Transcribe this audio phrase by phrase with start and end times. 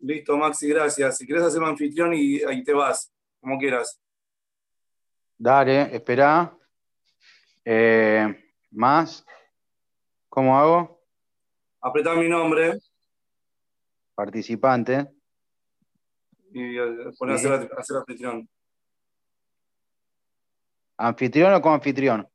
[0.00, 1.18] Listo, Maxi, gracias.
[1.18, 4.00] Si quieres hacer anfitrión y ahí te vas, como quieras.
[5.36, 6.56] Dale, espera.
[7.64, 9.24] Eh, más.
[10.28, 11.02] ¿Cómo hago?
[11.82, 12.78] Apretá mi nombre
[14.14, 15.08] Participante.
[16.52, 17.46] y eh, poner a Sí.
[17.46, 18.48] hacer, hacer anfitrión.
[20.96, 22.28] ¿Anfitrión o como anfitrión?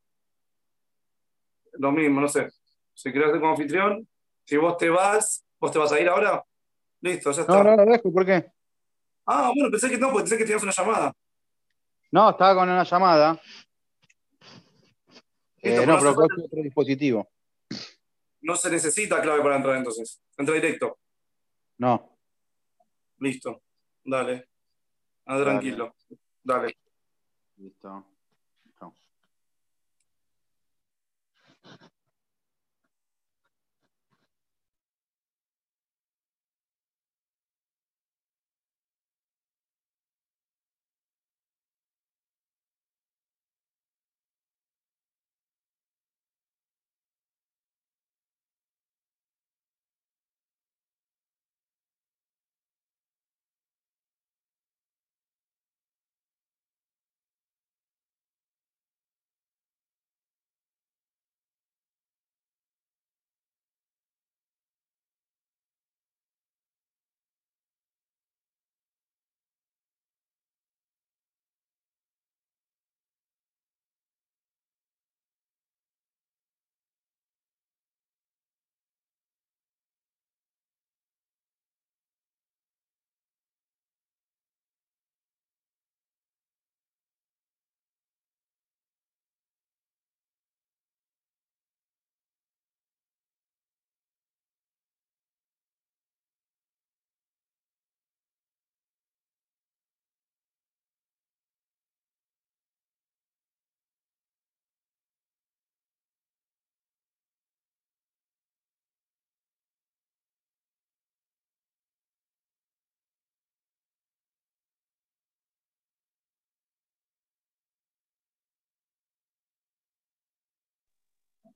[1.73, 2.47] Lo mismo, no sé.
[2.93, 4.07] Si quieres hacer como anfitrión,
[4.45, 6.43] si vos te vas, ¿vos te vas a ir ahora?
[7.05, 7.53] Listo, ya está.
[7.53, 8.51] No, no lo dejo, ¿por qué?
[9.27, 11.13] Ah, bueno, pensé que no, porque pensé que tenías una llamada.
[12.11, 13.39] No, estaba con una llamada.
[15.61, 17.29] Eh, no, pero con otro dispositivo.
[18.41, 20.19] No se necesita clave para entrar entonces.
[20.35, 20.97] Entra directo.
[21.77, 22.17] No.
[23.19, 23.61] Listo.
[24.03, 24.49] Dale.
[25.27, 25.43] Dale.
[25.43, 25.95] tranquilo.
[26.43, 26.75] Dale.
[27.57, 28.14] Listo.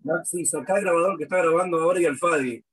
[0.09, 2.63] Maxi, sacá el grabador que está grabando ahora y al Fadi.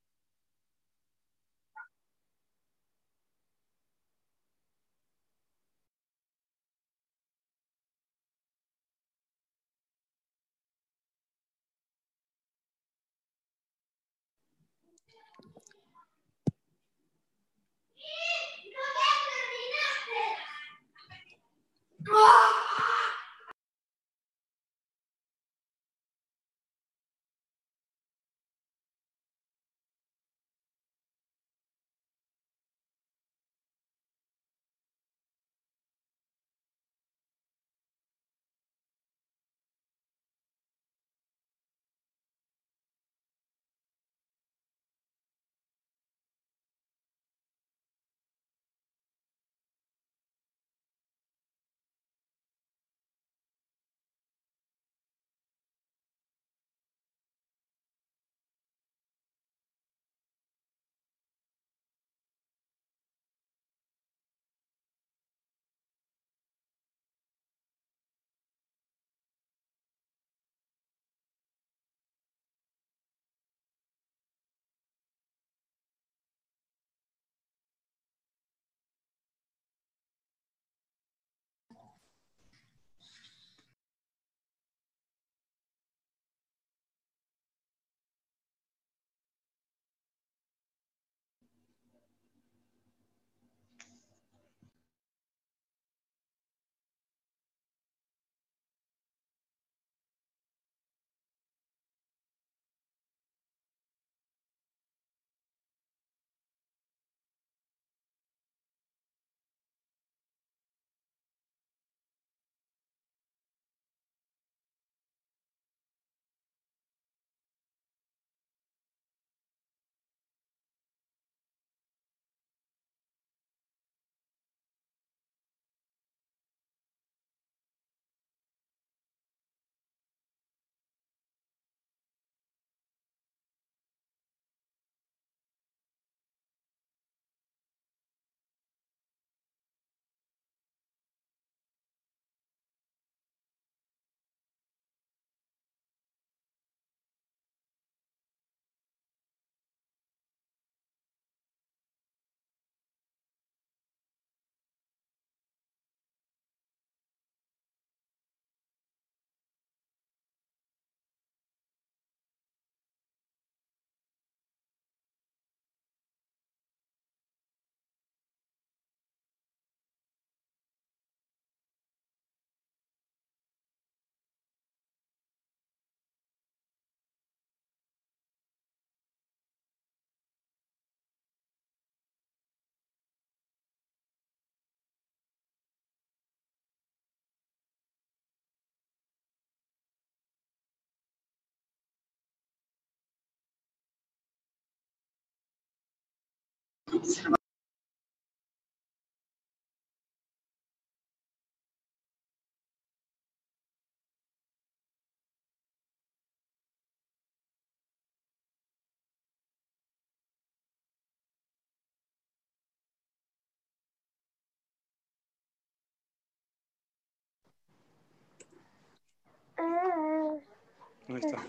[221.08, 221.46] Ahí está.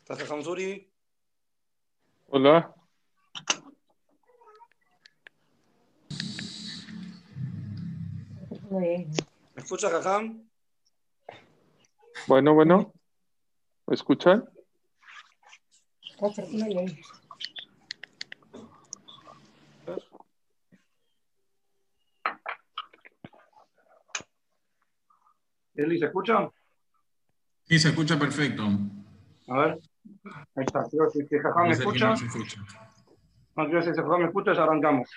[0.00, 0.90] ¿Estás Jajam Suri?
[2.28, 2.74] Hola.
[8.74, 9.06] ¿Me
[9.56, 10.48] escuchas, Jajam?
[12.26, 12.92] Bueno, bueno.
[13.86, 14.44] ¿Me escuchan?
[25.76, 26.50] Eli, ¿se escucha?
[27.64, 28.64] Sí, se escucha perfecto.
[29.48, 29.80] A ver.
[30.56, 30.84] Ahí está.
[30.90, 32.08] Creo que si Jajam me escucha.
[32.08, 32.64] no se escucha.
[33.54, 35.08] Creo que si Jajam me escucha, ya arrancamos.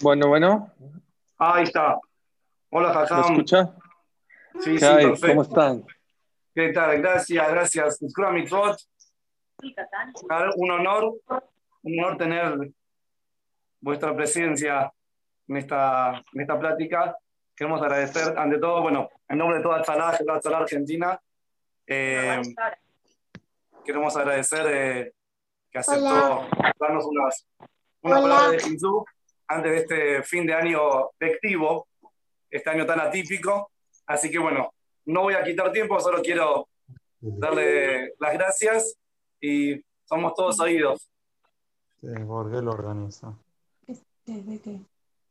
[0.00, 0.72] Bueno, bueno.
[1.42, 1.98] Ahí está.
[2.68, 3.32] Hola, ¿Me Jajam.
[3.32, 3.74] escucha?
[4.60, 5.06] Sí, ¿Qué sí, hay?
[5.06, 5.28] perfecto.
[5.28, 5.86] ¿Cómo están?
[6.54, 7.00] ¿Qué tal?
[7.00, 7.98] Gracias, gracias.
[8.02, 8.12] Un
[10.70, 11.14] honor,
[11.82, 12.70] un honor tener
[13.80, 14.92] vuestra presencia
[15.48, 17.16] en esta, en esta plática.
[17.56, 21.18] Queremos agradecer, ante todo, bueno, en nombre de toda Tzalá, la Tzalá Argentina,
[21.86, 22.42] eh,
[23.82, 25.14] queremos agradecer eh,
[25.70, 26.46] que aceptó
[26.78, 27.46] darnos unas,
[28.02, 28.28] una Hola.
[28.28, 29.06] palabra de Jinzú
[29.50, 31.88] antes de este fin de año lectivo,
[32.48, 33.70] este año tan atípico.
[34.06, 34.72] Así que bueno,
[35.06, 36.68] no voy a quitar tiempo, solo quiero
[37.20, 38.96] darle las gracias
[39.40, 41.10] y somos todos oídos.
[42.00, 43.34] Sí, ¿por qué lo organiza?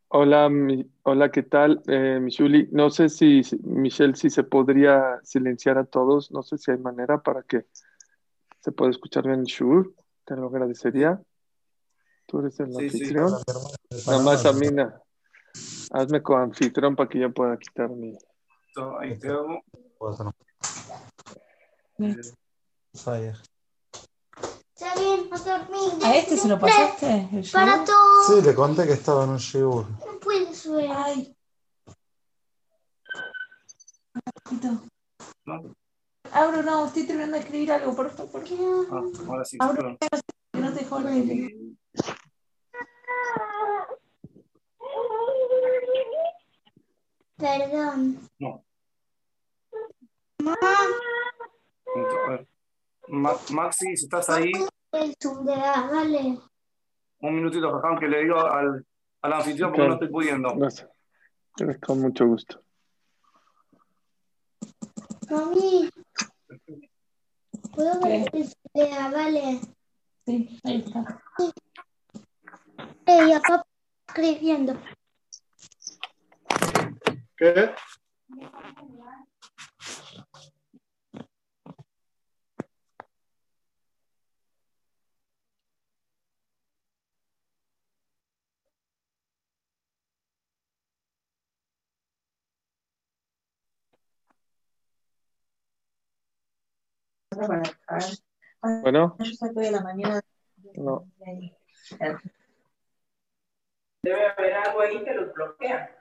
[0.09, 1.81] Hola, mi- hola, ¿qué tal?
[1.87, 6.71] Eh, Michuli, no sé si, Michelle, si se podría silenciar a todos, no sé si
[6.71, 7.65] hay manera para que
[8.59, 9.93] se pueda escuchar bien Shur,
[10.25, 11.21] te lo agradecería.
[12.29, 12.97] Tú eres el Sí, sí.
[12.97, 13.33] anfitrión.
[14.05, 15.01] Nada más, Amina,
[15.91, 18.15] hazme coanfitrión para que yo pueda quitar mi...
[18.99, 19.59] Ahí te hago.
[19.97, 20.31] Cuatro.
[22.93, 23.35] Fire.
[24.75, 26.05] Está bien, a dormir.
[26.05, 27.29] ¿A este se lo pasaste?
[27.33, 28.27] ¿El Para todos.
[28.27, 29.85] Sí, le conté que estaba en un shiur.
[29.89, 30.91] No puedes ver.
[30.91, 31.35] Ay.
[34.43, 34.81] Poquito.
[35.45, 35.75] ¿no?
[36.31, 38.43] Abro, no, estoy terminando de escribir algo, por favor.
[38.91, 39.57] Ah, ahora sí.
[39.59, 39.97] Abro.
[39.97, 40.21] perdón.
[40.53, 41.15] no te jodas.
[47.39, 48.19] Perdón.
[48.39, 48.63] No.
[50.39, 50.57] Mamá,
[51.95, 52.47] A ver.
[53.07, 54.51] Ma- Maxi, si estás ahí,
[54.91, 56.37] ah, dale.
[57.21, 58.85] un minutito, Jajam, que le digo al,
[59.21, 60.53] al anfitrión porque no estoy pudiendo.
[60.55, 60.89] Gracias.
[61.85, 62.61] Con mucho gusto.
[65.29, 65.89] Mami,
[67.73, 68.45] ¿puedo ver ¿Qué?
[68.73, 69.59] el ah, dale?
[70.25, 71.21] Sí, ahí está.
[73.05, 73.63] Ella, papá,
[74.07, 74.73] escribiendo.
[77.39, 77.73] ¿Qué?
[98.61, 99.15] Bueno,
[100.75, 101.05] no.
[104.03, 105.98] Debe haber algo ahí que los bloquea.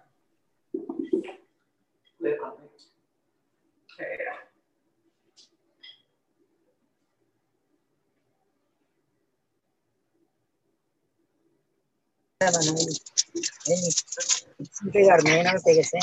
[14.72, 15.98] Sin pegarme, no me pegues, ¿eh?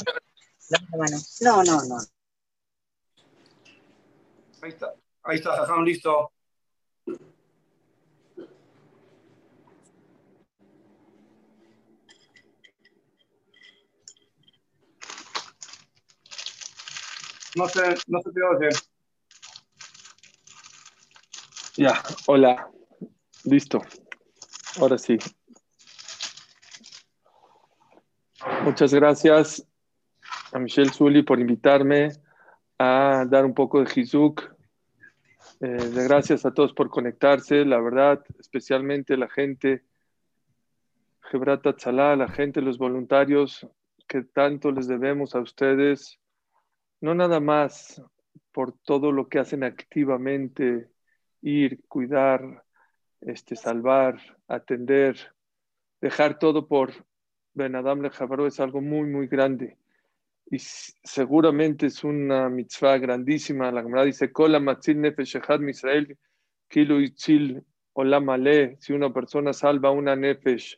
[0.69, 1.17] Dame la mano.
[1.41, 1.97] No, no, no.
[4.61, 4.93] Ahí está.
[5.23, 6.34] Ahí está, Jajam, listo.
[17.55, 18.69] No sé, no sé qué oye.
[21.77, 22.69] Ya, hola.
[23.45, 23.81] Listo.
[24.79, 25.17] Ahora sí.
[28.63, 29.65] Muchas gracias
[30.51, 32.11] a Michelle Zully por invitarme
[32.77, 34.41] a dar un poco de Hizuk.
[35.61, 39.85] Eh, gracias a todos por conectarse, la verdad, especialmente la gente,
[41.21, 43.65] Gebrata Tzalá, la gente, los voluntarios,
[44.07, 46.19] que tanto les debemos a ustedes,
[47.01, 48.01] no nada más
[48.51, 50.89] por todo lo que hacen activamente,
[51.41, 52.63] ir, cuidar,
[53.21, 55.17] este, salvar, atender,
[56.01, 56.93] dejar todo por
[57.53, 59.77] Ben Adam Lejabaró es algo muy, muy grande.
[60.51, 63.71] Y seguramente es una mitzvah grandísima.
[63.71, 66.17] La Gemara dice, Kola matzil nefesh echad Misrael,
[66.67, 70.77] kilo itzil Olam Malé, si una persona salva una nefesh,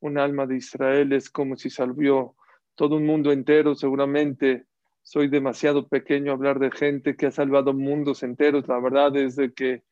[0.00, 2.34] un alma de Israel, es como si salvió
[2.74, 4.66] todo un mundo entero, seguramente.
[5.08, 8.66] Soy demasiado pequeño a hablar de gente que ha salvado mundos enteros.
[8.66, 9.84] La verdad es de que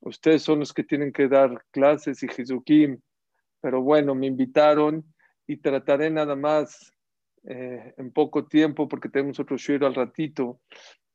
[0.00, 2.98] ustedes son los que tienen que dar clases y Jesuquim.
[3.60, 5.04] Pero bueno, me invitaron
[5.46, 6.90] y trataré nada más
[7.44, 10.62] eh, en poco tiempo, porque tenemos otro show al ratito,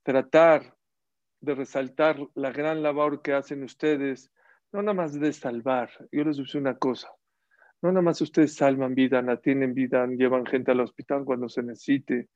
[0.04, 0.76] tratar
[1.42, 4.32] de resaltar la gran labor que hacen ustedes,
[4.72, 5.90] no nada más de salvar.
[6.12, 7.10] Yo les digo una cosa,
[7.82, 12.30] no nada más ustedes salvan vida, tienen vida, llevan gente al hospital cuando se necesite.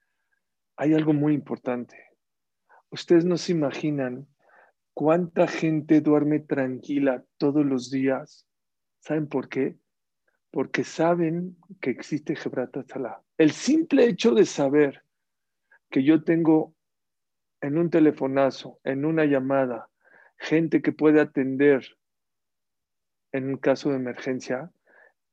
[0.81, 2.01] Hay algo muy importante.
[2.89, 4.29] Ustedes no se imaginan
[4.93, 8.48] cuánta gente duerme tranquila todos los días.
[9.01, 9.77] ¿Saben por qué?
[10.51, 13.21] Porque saben que existe Hebrat Salah.
[13.38, 15.03] El simple hecho de saber
[15.89, 16.74] que yo tengo
[17.59, 19.89] en un telefonazo, en una llamada,
[20.38, 21.86] gente que puede atender
[23.33, 24.71] en un caso de emergencia,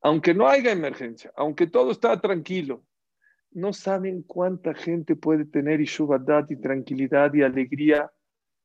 [0.01, 2.85] aunque no haya emergencia, aunque todo está tranquilo,
[3.57, 8.13] no saben cuánta gente puede tener ishubadat y tranquilidad y alegría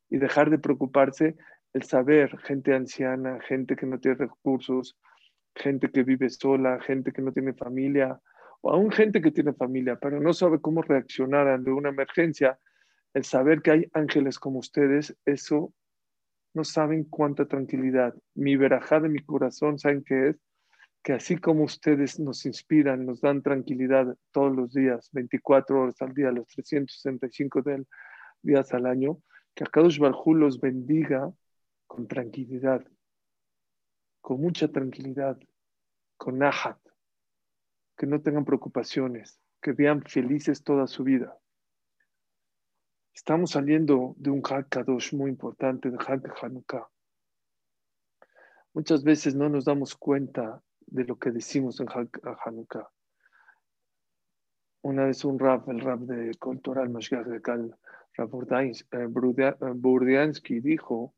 [0.10, 1.38] y dejar de preocuparse
[1.72, 5.00] el saber, gente anciana, gente que no tiene recursos,
[5.56, 8.20] gente que vive sola, gente que no tiene familia,
[8.60, 12.60] o aún gente que tiene familia, pero no sabe cómo reaccionar ante una emergencia,
[13.14, 15.74] el saber que hay ángeles como ustedes, eso
[16.54, 18.14] no saben cuánta tranquilidad.
[18.36, 20.42] Mi verajá de mi corazón, ¿saben qué es?
[21.04, 26.14] Que así como ustedes nos inspiran, nos dan tranquilidad todos los días, 24 horas al
[26.14, 27.64] día, los 365
[28.44, 29.22] días al año,
[29.56, 31.34] que Akadosh Barjú los bendiga
[31.88, 32.86] con tranquilidad,
[34.22, 35.40] con mucha tranquilidad,
[36.18, 36.78] con nahat,
[37.98, 41.38] que no tengan preocupaciones, que vean felices toda su vida.
[43.14, 46.90] Estamos saliendo de un Hag Kadosh muy importante, de Hag Hanukkah.
[48.74, 52.88] Muchas veces no nos damos cuenta de lo que decimos en Hanukkah.
[54.84, 57.76] Una vez un rap, el rap de Cultural Mashgach de Kal,
[58.18, 58.30] Rab
[59.76, 61.16] Burdiansky, dijo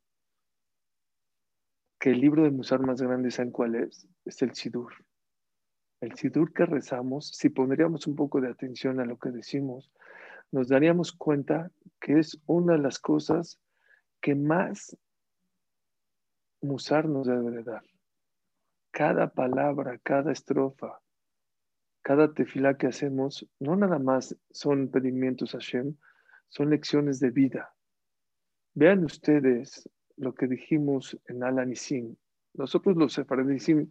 [2.00, 4.08] que el libro de Musar más grande, ¿saben cuál es?
[4.25, 4.94] Es el Sidur.
[6.01, 9.92] El Sidur que rezamos, si pondríamos un poco de atención a lo que decimos,
[10.51, 13.60] nos daríamos cuenta que es una de las cosas
[14.22, 14.96] que más
[16.62, 17.93] Musar nos debe de dar.
[18.94, 21.02] Cada palabra, cada estrofa,
[22.04, 25.96] cada tefilá que hacemos, no nada más son pedimientos a Hashem,
[26.48, 27.74] son lecciones de vida.
[28.76, 32.16] Vean ustedes lo que dijimos en Al-Anisim.
[32.54, 33.90] Nosotros los sefaradim,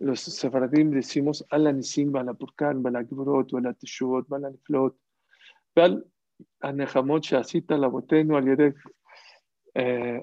[0.00, 4.96] los sefaradim decimos Al-Anisim, Balapurkan, Balakbrot, Balateshuvot, Balaniflot,
[5.76, 6.04] Bal
[6.60, 8.74] Anejamot, Shasita, Labotenu, Alierek,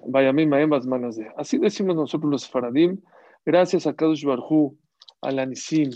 [0.06, 1.32] Bayamim, Maembas, manos de.
[1.38, 3.02] Así decimos nosotros los sefaradim,
[3.48, 4.78] gracias a Kadosh Barhu,
[5.22, 5.92] Al-Anisim,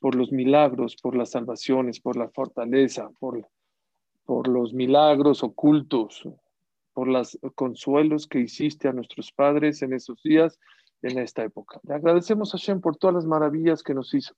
[0.00, 3.44] por los milagros, por las salvaciones, por la fortaleza, por,
[4.24, 6.22] por los milagros ocultos,
[6.92, 10.60] por los consuelos que hiciste a nuestros padres en esos días,
[11.02, 11.80] en esta época.
[11.82, 14.36] Le agradecemos a Hashem por todas las maravillas que nos hizo.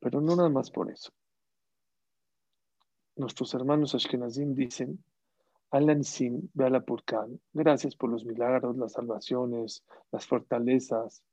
[0.00, 1.12] Pero no nada más por eso.
[3.14, 5.04] Nuestros hermanos Ashkenazim dicen,
[5.72, 11.24] Alan Sim, Beala Purkan, gracias por los milagros, las salvaciones, las fortalezas.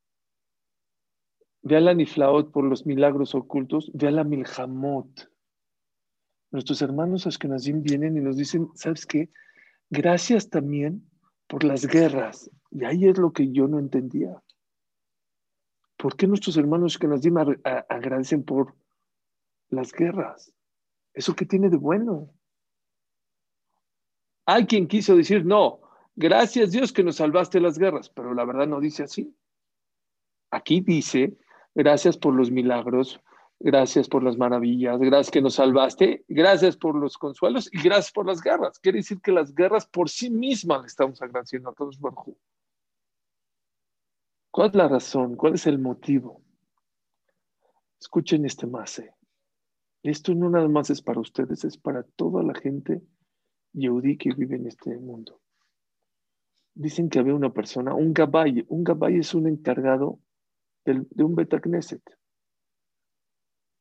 [1.61, 5.29] Veala Niflaot por los milagros ocultos, Veala Milhamot.
[6.51, 9.29] Nuestros hermanos Ashkenazim vienen y nos dicen, ¿sabes qué?
[9.89, 11.05] Gracias también
[11.47, 12.49] por las guerras.
[12.71, 14.41] Y ahí es lo que yo no entendía.
[15.97, 17.35] ¿Por qué nuestros hermanos Ashkenazim
[17.89, 18.73] agradecen por
[19.67, 20.53] las guerras?
[21.13, 22.33] ¿Eso qué tiene de bueno?
[24.51, 25.79] Hay quien quiso decir, no,
[26.15, 29.31] gracias Dios que nos salvaste las guerras, pero la verdad no dice así.
[30.49, 31.37] Aquí dice,
[31.75, 33.21] gracias por los milagros,
[33.59, 38.25] gracias por las maravillas, gracias que nos salvaste, gracias por los consuelos y gracias por
[38.25, 38.79] las guerras.
[38.79, 41.99] Quiere decir que las guerras por sí mismas le estamos agradeciendo a todos.
[44.49, 45.35] ¿Cuál es la razón?
[45.35, 46.41] ¿Cuál es el motivo?
[47.99, 49.13] Escuchen este mase.
[50.01, 53.03] Esto no nada más es para ustedes, es para toda la gente
[53.73, 55.41] yehudí que vive en este mundo.
[56.73, 58.65] Dicen que había una persona, un gabay.
[58.69, 60.19] Un gabay es un encargado
[60.85, 62.01] de un Betacneset,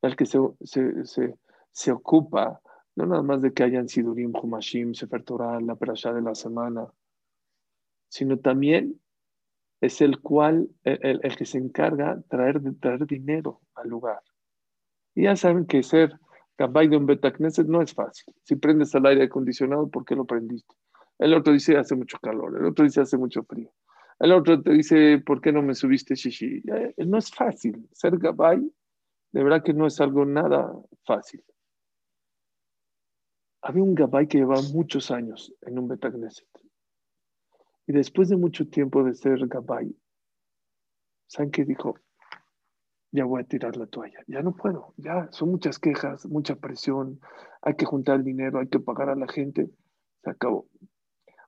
[0.02, 1.38] el que se, se, se,
[1.70, 2.60] se, ocupa
[2.96, 6.92] no nada más de que hayan Sidurim, Humashim, Sefer Torah, la Perashá de la semana,
[8.08, 9.00] sino también
[9.80, 14.20] es el cual, el, el que se encarga traer, traer dinero al lugar.
[15.14, 16.18] Y ya saben que ser
[16.58, 18.34] Gabay de un Betacneset no es fácil.
[18.42, 20.74] Si prendes el aire acondicionado, ¿por qué lo prendiste?
[21.18, 23.72] El otro dice hace mucho calor, el otro dice hace mucho frío.
[24.18, 26.62] El otro te dice, ¿por qué no me subiste shishi?
[26.72, 27.88] Eh, no es fácil.
[27.92, 28.58] Ser gabay,
[29.30, 30.72] de verdad que no es algo nada
[31.06, 31.44] fácil.
[33.62, 36.48] Había un gabay que llevaba muchos años en un Betagneset.
[37.86, 39.94] Y después de mucho tiempo de ser gabay,
[41.28, 41.94] ¿saben qué dijo?
[43.10, 44.22] Ya voy a tirar la toalla.
[44.26, 44.94] Ya no puedo.
[44.96, 47.20] Ya son muchas quejas, mucha presión.
[47.62, 49.70] Hay que juntar dinero, hay que pagar a la gente.
[50.22, 50.68] Se acabó.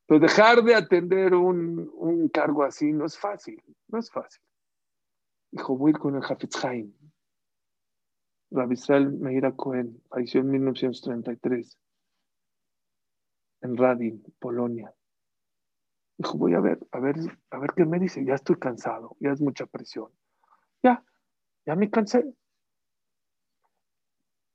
[0.06, 3.62] Pero dejar de atender un, cargo así no es fácil.
[3.88, 4.42] No es fácil.
[5.52, 6.92] Dijo, voy con el Hafetz Haim.
[8.50, 11.78] Rabbi Israel Meira Cohen falleció en 1933
[13.62, 14.92] en Radin, Polonia.
[16.18, 17.16] Dijo, voy a ver, a ver,
[17.50, 18.24] a ver qué me dice.
[18.24, 20.10] Ya estoy cansado, ya es mucha presión.
[20.82, 21.04] Ya,
[21.66, 22.24] ya me cansé.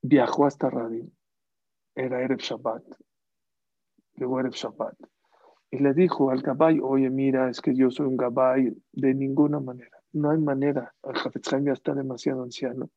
[0.01, 1.11] Viajó hasta Radin.
[1.95, 2.83] Era Erev Shabbat.
[4.15, 4.95] Llegó Erev Shabbat.
[5.71, 8.71] Y le dijo al Gabay, oye, mira, es que yo soy un Gabay.
[8.91, 9.97] De ninguna manera.
[10.13, 10.93] No hay manera.
[11.03, 12.89] El Jafetz Haim ya está demasiado anciano.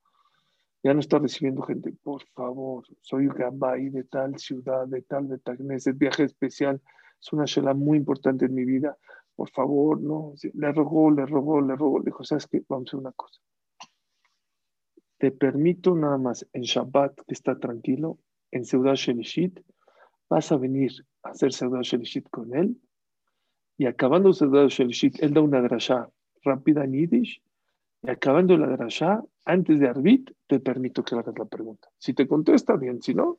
[0.82, 1.92] Ya no está recibiendo gente.
[2.02, 6.80] Por favor, soy un Gabay de tal ciudad, de tal Betagneset, viaje especial.
[7.20, 8.96] Es una shela muy importante en mi vida.
[9.34, 10.34] Por favor, no.
[10.54, 11.98] Le rogó, le rogó, le rogó.
[11.98, 12.62] Le dijo, ¿sabes qué?
[12.68, 13.40] Vamos a hacer una cosa.
[15.18, 18.18] Te permito nada más en Shabbat, que está tranquilo,
[18.52, 19.60] en Seudat Shelishit,
[20.28, 22.80] vas a venir a hacer Seudat Shelishit con él.
[23.76, 26.08] Y acabando Seudat Shelishit, él da una drasha
[26.42, 27.42] rápida en Yiddish.
[28.02, 31.88] Y acabando la drasha, antes de Arbit, te permito que hagas la pregunta.
[31.98, 33.02] Si te contesta, bien.
[33.02, 33.38] Si no,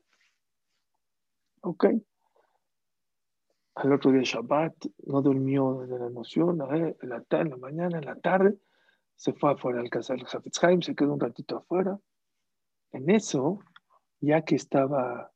[1.61, 1.85] ok.
[3.75, 4.73] Al otro día Shabbat,
[5.05, 6.59] no durmió de la emoción,
[7.01, 8.57] en la, en la mañana, en la tarde,
[9.19, 11.99] se fue afuera al casa del Hafetz Haim, se quedó un ratito afuera.
[12.93, 13.59] En eso,
[14.21, 15.33] ya que estaba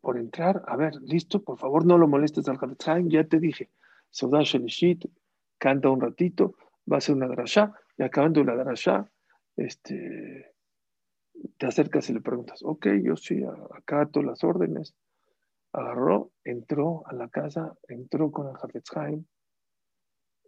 [0.00, 3.38] por entrar, a ver, listo, por favor no lo molestes al Hafetz Haim, ya te
[3.38, 3.68] dije,
[4.08, 5.04] Seudah Shelishit,
[5.58, 6.54] canta un ratito,
[6.90, 9.10] va a hacer una drasha, y acabando la drasha,
[9.56, 10.54] este,
[11.58, 13.42] te acercas y le preguntas, ok, yo sí,
[13.76, 14.94] acato las órdenes.
[15.72, 19.26] Agarró, entró a la casa, entró con el Hafetz Haim,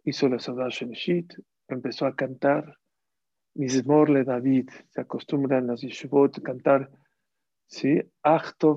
[0.03, 1.33] hizo la Seudah Shelishit,
[1.67, 2.77] empezó a cantar
[3.55, 6.89] Mismorle David, se acostumbra en las yeshivot a cantar,
[7.67, 8.01] ¿sí?
[8.23, 8.75] Achto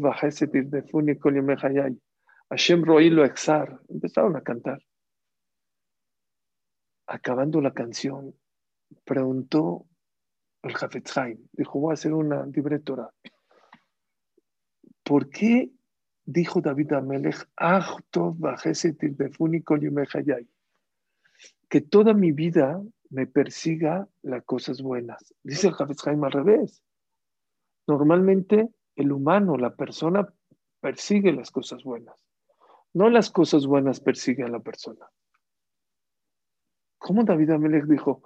[2.49, 4.83] Hashem Roí lo exar, empezaron a cantar.
[7.07, 8.35] Acabando la canción,
[9.05, 9.87] preguntó
[10.63, 13.11] el Hafetz Haim, dijo, voy a hacer una libretora.
[15.03, 15.71] ¿Por qué
[16.25, 20.47] dijo David Amelech, Achto Vajeset Irdefuni Kol Yomechayay?
[21.69, 25.35] Que toda mi vida me persiga las cosas buenas.
[25.43, 25.75] Dice el
[26.05, 26.83] Haim al revés.
[27.87, 30.33] Normalmente el humano, la persona,
[30.81, 32.17] persigue las cosas buenas.
[32.93, 35.07] No las cosas buenas persiguen a la persona.
[36.99, 38.23] ¿Cómo David Amelech dijo,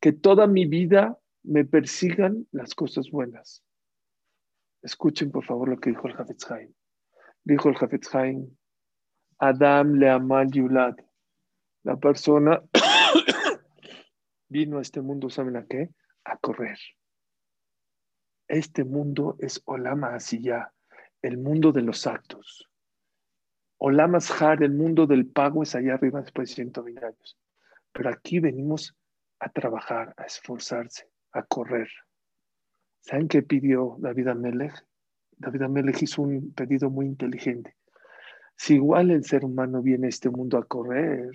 [0.00, 3.64] que toda mi vida me persigan las cosas buenas?
[4.82, 6.72] Escuchen por favor lo que dijo el Hafez Haim.
[7.44, 8.56] Dijo el Hafez Haim,
[9.42, 10.94] Adam le amal yulad.
[11.82, 12.62] La persona
[14.48, 15.90] vino a este mundo, ¿saben a qué?
[16.22, 16.78] A correr.
[18.46, 20.72] Este mundo es Olama Asiyah,
[21.22, 22.70] el mundo de los actos.
[23.78, 27.36] Olama Ashar, el mundo del pago, es allá arriba después de 120 años.
[27.90, 28.96] Pero aquí venimos
[29.40, 31.90] a trabajar, a esforzarse, a correr.
[33.00, 34.86] ¿Saben qué pidió David Amelech?
[35.32, 37.74] David Amelech hizo un pedido muy inteligente.
[38.62, 41.32] Si igual el ser humano viene a este mundo a correr,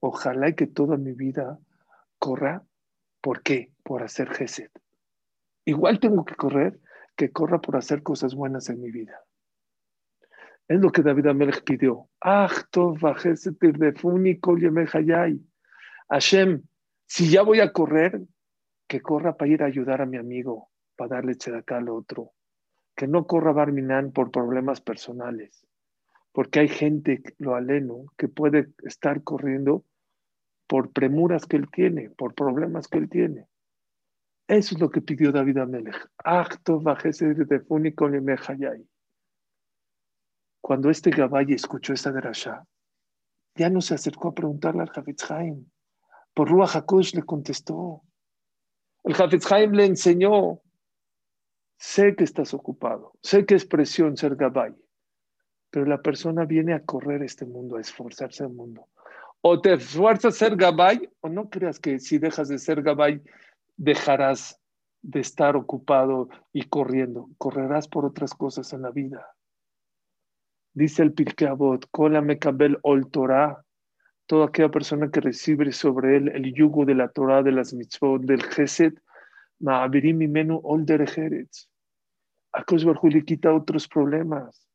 [0.00, 1.60] ojalá que toda mi vida
[2.18, 2.64] corra.
[3.20, 3.70] ¿Por qué?
[3.84, 4.72] Por hacer Gesed.
[5.64, 6.80] Igual tengo que correr,
[7.14, 9.22] que corra por hacer cosas buenas en mi vida.
[10.66, 12.08] Es lo que David Amelech pidió.
[16.08, 16.62] Hashem,
[17.06, 18.20] si ya voy a correr,
[18.88, 22.32] que corra para ir a ayudar a mi amigo, para darle acá al otro.
[22.96, 25.64] Que no corra Barminan por problemas personales
[26.34, 29.84] porque hay gente, lo aleno, que puede estar corriendo
[30.66, 33.46] por premuras que él tiene, por problemas que él tiene.
[34.48, 36.10] Eso es lo que pidió David Amelech.
[36.18, 38.84] Acto de
[40.60, 42.66] Cuando este Gabay escuchó esta derasha,
[43.54, 45.64] ya no se acercó a preguntarle al Hafetz Haim.
[46.34, 48.02] Por Ruach HaKosh le contestó.
[49.04, 50.60] El Hafetz Haim le enseñó,
[51.78, 54.74] sé que estás ocupado, sé que es presión ser Gabay,
[55.74, 58.86] pero la persona viene a correr este mundo, a esforzarse el mundo.
[59.40, 63.20] O te esfuerzas a ser gabay, o no creas que si dejas de ser gabay,
[63.76, 64.60] dejarás
[65.02, 67.28] de estar ocupado y corriendo.
[67.38, 69.26] Correrás por otras cosas en la vida.
[70.74, 71.88] Dice el Pirkei Avot,
[72.22, 73.60] Mekabel Ol Torah,
[74.26, 78.22] toda aquella persona que recibe sobre él el yugo de la Torah, de las mitzvot,
[78.22, 78.94] del Gesed,
[79.58, 81.68] Ma'abirim Mimenu Ol Derejeretz.
[82.52, 84.68] A Baruj le quita otros problemas.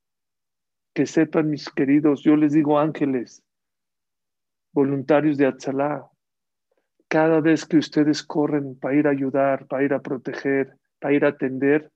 [0.99, 3.41] Que sepan, mis queridos, yo les digo ángeles,
[4.73, 6.11] voluntarios de Atzalá,
[7.07, 11.23] cada vez que ustedes corren para ir a ayudar, para ir a proteger, para ir
[11.23, 11.89] a atender,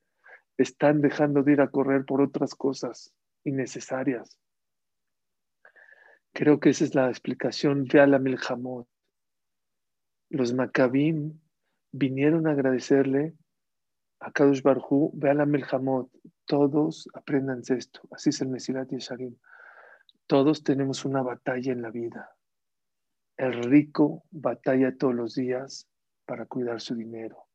[0.57, 3.13] están dejando de ir a correr por otras cosas
[3.43, 4.39] innecesarias.
[6.31, 8.87] Creo que esa es la explicación de Alamil Hamot.
[10.29, 11.41] Los Maccabim
[11.91, 13.33] vinieron a agradecerle
[14.21, 15.11] a Kadosh Barhu,
[15.73, 16.09] Hamot.
[16.45, 18.01] Todos aprendan esto.
[18.11, 19.35] Así es el Mesilat Yesharim.
[20.27, 22.35] Todos tenemos una batalla en la vida.
[23.37, 25.87] El rico batalla todos los días
[26.25, 27.47] para cuidar su dinero,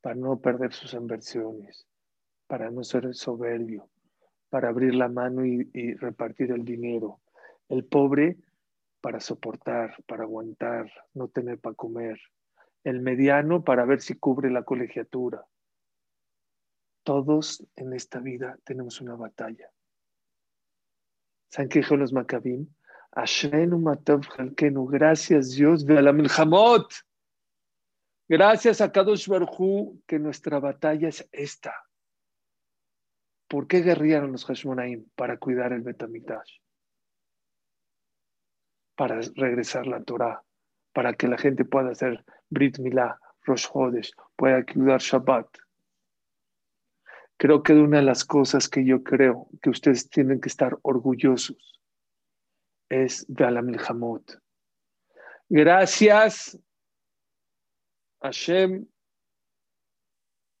[0.00, 1.86] para no perder sus inversiones,
[2.46, 3.88] para no ser soberbio,
[4.48, 7.20] para abrir la mano y repartir el dinero.
[7.68, 8.36] El pobre
[9.00, 12.18] para soportar, para aguantar, no tener para comer.
[12.84, 15.44] El mediano para ver si cubre la colegiatura.
[17.02, 19.70] Todos en esta vida tenemos una batalla.
[21.48, 22.68] ¿Saben qué dijo los Maccabim?
[24.90, 26.92] Gracias Dios, Milhamot.
[28.28, 31.74] Gracias a Kadosh Baruj que nuestra batalla es esta.
[33.48, 35.08] ¿Por qué guerrearon los Hashmonaim?
[35.16, 36.60] Para cuidar el Betamitash.
[38.94, 40.44] Para regresar la Torah.
[40.92, 45.48] Para que la gente pueda hacer Brit Milah, Rosh Hodesh, pueda cuidar Shabbat.
[47.40, 51.80] Creo que una de las cosas que yo creo que ustedes tienen que estar orgullosos
[52.90, 53.72] es de Alam.
[55.48, 56.58] Gracias
[58.20, 58.86] Hashem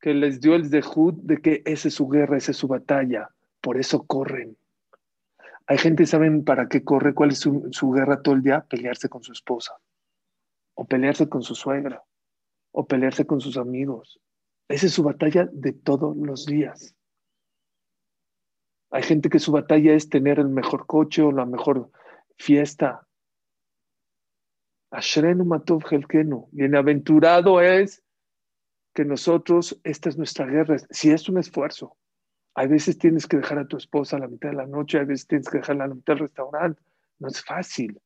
[0.00, 3.28] que les dio el dejud de que esa es su guerra, esa es su batalla.
[3.60, 4.56] Por eso corren.
[5.66, 7.12] Hay gente, ¿saben para qué corre?
[7.12, 8.64] ¿Cuál es su, su guerra todo el día?
[8.66, 9.74] Pelearse con su esposa.
[10.72, 12.02] O pelearse con su suegra.
[12.72, 14.18] O pelearse con sus amigos.
[14.70, 16.94] Esa es su batalla de todos los días.
[18.92, 21.90] Hay gente que su batalla es tener el mejor coche o la mejor
[22.38, 23.04] fiesta.
[24.92, 26.48] Ashrenu Matov Helkenu.
[26.52, 28.04] Bienaventurado es
[28.94, 30.76] que nosotros, esta es nuestra guerra.
[30.90, 31.96] Si es un esfuerzo,
[32.54, 35.06] hay veces tienes que dejar a tu esposa a la mitad de la noche, hay
[35.06, 36.80] veces tienes que dejarla a la mitad del restaurante.
[37.18, 38.00] No es fácil.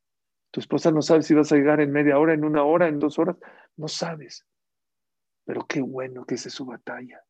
[0.50, 3.00] Tu esposa no sabe si vas a llegar en media hora, en una hora, en
[3.00, 3.36] dos horas.
[3.76, 4.46] No sabes.
[5.44, 7.22] Pero qué bueno que esa es su batalla.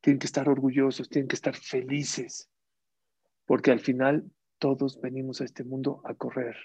[0.00, 2.50] Tienen que estar orgullosos, tienen que estar felices.
[3.46, 6.56] Porque al final todos venimos a este mundo a correr.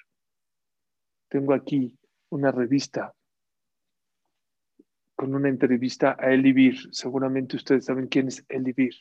[1.29, 1.97] Tengo aquí
[2.29, 3.13] una revista
[5.15, 6.75] con una entrevista a Elivir.
[6.91, 8.93] Seguramente ustedes saben quién es Elivir.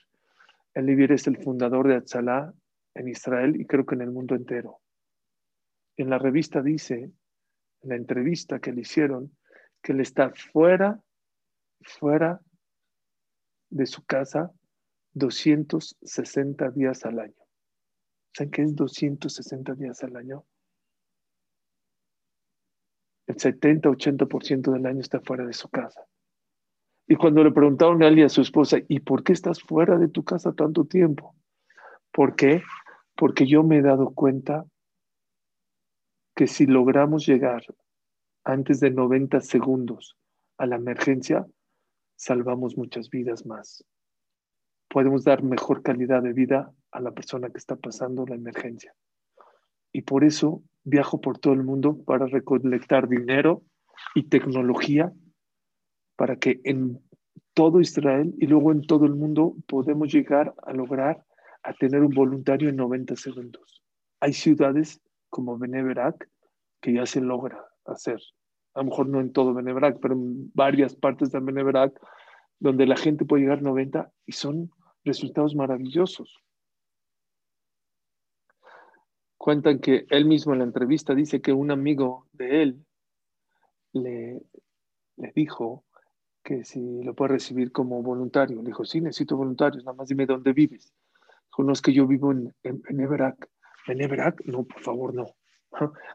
[0.75, 2.55] Elivir es el fundador de Atzalá
[2.95, 4.81] en Israel y creo que en el mundo entero.
[5.97, 7.13] En la revista dice,
[7.83, 9.37] en la entrevista que le hicieron,
[9.83, 11.01] que él está fuera,
[11.83, 12.41] fuera
[13.71, 14.53] de su casa
[15.15, 17.43] 260 días al año.
[18.35, 20.45] ¿Saben qué es 260 días al año?
[23.27, 26.07] el 70-80% del año está fuera de su casa.
[27.09, 30.09] Y cuando le preguntaron a y a su esposa, ¿y por qué estás fuera de
[30.09, 31.35] tu casa tanto tiempo?
[32.13, 32.63] ¿Por qué?
[33.15, 34.65] Porque yo me he dado cuenta
[36.35, 37.63] que si logramos llegar
[38.45, 40.17] antes de 90 segundos
[40.59, 41.47] a la emergencia,
[42.17, 43.85] salvamos muchas vidas más.
[44.89, 48.95] Podemos dar mejor calidad de vida a la persona que está pasando la emergencia.
[49.93, 53.63] Y por eso viajo por todo el mundo para recolectar dinero
[54.15, 55.13] y tecnología
[56.17, 57.01] para que en
[57.55, 61.25] todo Israel y luego en todo el mundo podemos llegar a lograr
[61.63, 63.83] a tener un voluntario en 90 segundos.
[64.21, 65.01] Hay ciudades
[65.31, 66.29] como Beneverac
[66.81, 68.21] que ya se logra hacer.
[68.77, 71.99] A lo mejor no en todo Beneverac, pero en varias partes de Beneverac
[72.59, 74.71] donde la gente puede llegar a 90 y son
[75.03, 76.43] resultados maravillosos.
[79.39, 82.87] Cuentan que él mismo en la entrevista dice que un amigo de él
[83.93, 84.43] le,
[85.17, 85.85] le dijo
[86.43, 88.59] que si lo puede recibir como voluntario.
[88.59, 90.93] Le dijo, sí, necesito voluntarios, nada más dime dónde vives.
[91.47, 93.49] Dijo, no, es que yo vivo en, en, en Everac.
[93.87, 94.45] ¿En Everac?
[94.45, 95.35] No, por favor, no.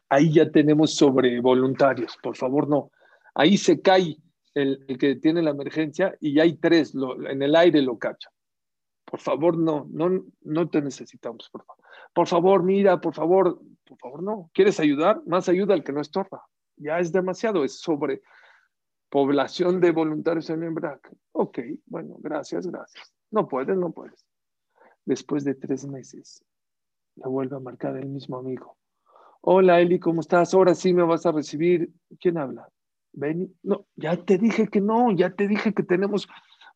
[0.09, 2.91] Ahí ya tenemos sobre voluntarios, por favor, no.
[3.35, 4.17] Ahí se cae
[4.53, 6.93] el, que tiene la emergencia y hay tres,
[7.29, 8.29] en el aire lo cacha.
[9.05, 11.83] Por favor, no, no, no te necesitamos, por favor.
[12.13, 14.49] Por favor, mira, por favor, por favor, no.
[14.53, 15.21] ¿Quieres ayudar?
[15.25, 16.45] Más ayuda al que no estorba.
[16.77, 18.21] Ya es demasiado, es sobre
[19.09, 21.11] población de voluntarios en Embrac.
[21.33, 23.13] Ok, bueno, gracias, gracias.
[23.29, 24.25] No puedes, no puedes.
[25.05, 26.43] Después de tres meses,
[27.15, 28.77] Le vuelve a marcar el mismo amigo.
[29.43, 30.53] Hola Eli, ¿cómo estás?
[30.53, 31.91] Ahora sí me vas a recibir.
[32.19, 32.69] ¿Quién habla?
[33.11, 33.51] Benny.
[33.63, 36.27] No, ya te dije que no, ya te dije que tenemos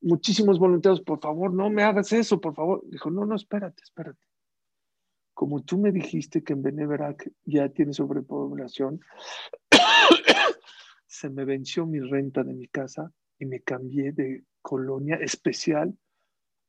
[0.02, 1.02] muchísimos voluntarios.
[1.02, 2.82] Por favor, no me hagas eso, por favor.
[2.88, 4.26] Dijo, no, no, espérate, espérate.
[5.36, 9.00] Como tú me dijiste que en Beneverac ya tiene sobrepoblación,
[11.06, 15.96] se me venció mi renta de mi casa y me cambié de colonia especial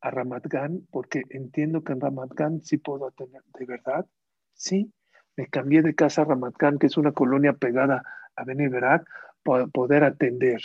[0.02, 4.06] a Ramat Gan, porque entiendo que en Ramat Gan sí puedo atender, ¿de verdad?
[4.52, 4.92] Sí,
[5.36, 8.02] me cambié de casa a Ramat Gan, que es una colonia pegada
[8.34, 9.06] a Beneverac,
[9.42, 10.60] para poder atender.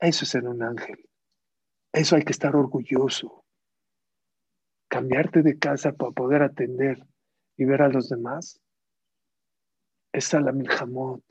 [0.00, 1.08] Eso es ser un ángel.
[1.92, 3.44] Eso hay que estar orgulloso.
[4.88, 7.04] Cambiarte de casa para poder atender
[7.56, 8.60] y ver a los demás.
[10.12, 11.22] Es Milhamot.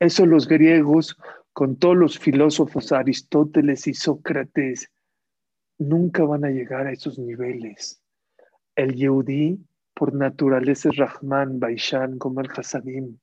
[0.00, 1.16] Eso los griegos,
[1.52, 4.90] con todos los filósofos, Aristóteles y Sócrates,
[5.78, 8.00] nunca van a llegar a esos niveles.
[8.76, 9.58] El Yehudi,
[9.98, 13.18] por naturaleza, es Rahman, Baishan, como el Hasadim.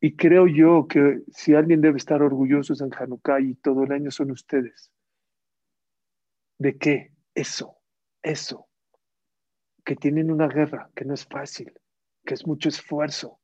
[0.00, 4.10] Y creo yo que si alguien debe estar orgulloso en Hanukkah y todo el año
[4.10, 4.90] son ustedes.
[6.58, 7.12] ¿De qué?
[7.34, 7.76] Eso,
[8.22, 8.68] eso.
[9.84, 11.70] Que tienen una guerra, que no es fácil,
[12.24, 13.38] que es mucho esfuerzo.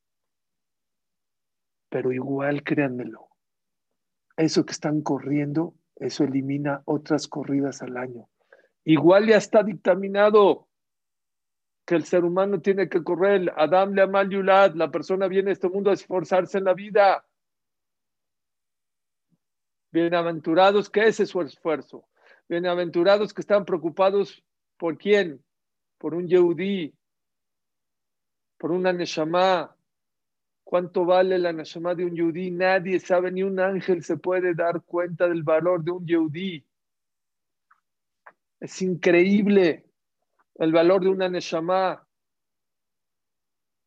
[1.91, 3.29] Pero igual créanmelo.
[4.39, 8.31] Eso que están corriendo, eso elimina otras corridas al año.
[8.87, 10.69] Igual ya está dictaminado
[11.85, 13.53] que el ser humano tiene que correr.
[13.57, 17.27] Adam le amal yulad, la persona viene a este mundo a esforzarse en la vida.
[19.91, 22.07] Bienaventurados que ese es su esfuerzo.
[22.49, 24.45] Bienaventurados que están preocupados
[24.77, 25.45] por quién?
[25.99, 26.95] Por un Yehudí,
[28.57, 29.77] por una Neshama.
[30.63, 32.53] ¿Cuánto vale la Neshama de un Yehudí?
[32.53, 36.65] Nadie sabe, ni un ángel se puede dar cuenta del valor de un Yehudí.
[38.61, 39.87] Es increíble
[40.55, 42.07] el valor de una Neshama,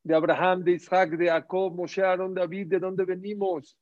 [0.03, 3.77] de Abraham, de Isaac, de Jacob, Moshe, Aaron, David, de dónde venimos.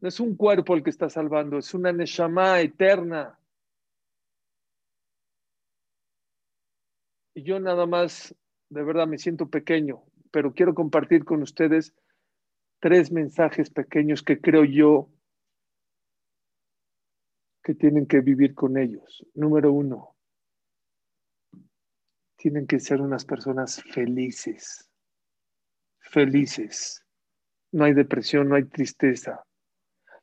[0.00, 3.38] No es un cuerpo el que está salvando, es una Neshama eterna.
[7.34, 8.34] Y yo nada más,
[8.70, 11.94] de verdad, me siento pequeño, pero quiero compartir con ustedes
[12.80, 15.10] tres mensajes pequeños que creo yo
[17.62, 19.26] que tienen que vivir con ellos.
[19.34, 20.13] Número uno,
[22.44, 24.90] tienen que ser unas personas felices,
[25.98, 27.02] felices.
[27.72, 29.42] No hay depresión, no hay tristeza.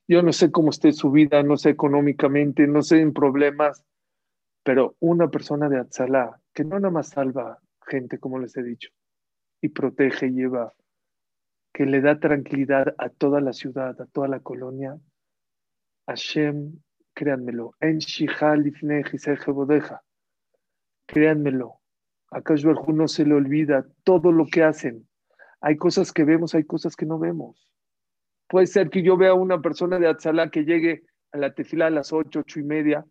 [0.08, 3.84] Yo no sé cómo esté su vida, no sé económicamente, no sé en problemas,
[4.62, 7.58] pero una persona de Atzalá, que no nada más salva
[7.88, 8.92] gente, como les he dicho,
[9.60, 10.76] y protege y lleva,
[11.74, 14.96] que le da tranquilidad a toda la ciudad, a toda la colonia,
[16.06, 16.84] Hashem,
[17.16, 18.72] créanmelo, en Shihal
[19.48, 20.04] bodeja,
[21.08, 21.81] créanmelo,
[22.32, 25.08] a Kash no se le olvida todo lo que hacen.
[25.60, 27.70] Hay cosas que vemos, hay cosas que no vemos.
[28.48, 31.88] Puede ser que yo vea a una persona de Atzalá que llegue a la tefila
[31.88, 33.06] a las ocho, ocho y media,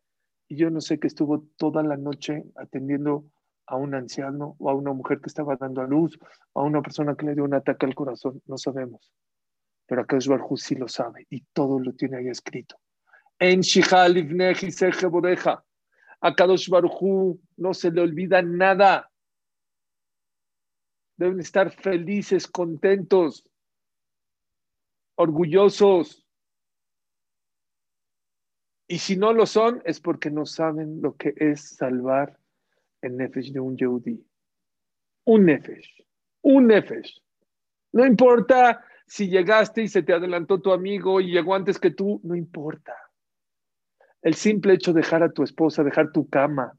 [0.48, 3.26] y yo no sé que estuvo toda la noche atendiendo
[3.66, 6.18] a un anciano o a una mujer que estaba dando a luz,
[6.52, 9.12] o a una persona que le dio un ataque al corazón, no sabemos.
[9.86, 12.76] Pero Akash Barhu sí lo sabe y todo lo tiene ahí escrito.
[13.38, 14.68] En Shihal Ibneji
[15.08, 15.62] Bodeja.
[16.22, 19.09] A Kadosh Barujú no se le olvida nada.
[21.20, 23.46] Deben estar felices, contentos,
[25.16, 26.26] orgullosos.
[28.88, 32.40] Y si no lo son, es porque no saben lo que es salvar
[33.02, 34.26] el nefesh de un Yehudi.
[35.26, 36.06] Un nefesh,
[36.40, 37.22] un nefesh.
[37.92, 42.18] No importa si llegaste y se te adelantó tu amigo y llegó antes que tú,
[42.24, 42.96] no importa.
[44.22, 46.78] El simple hecho de dejar a tu esposa, dejar tu cama,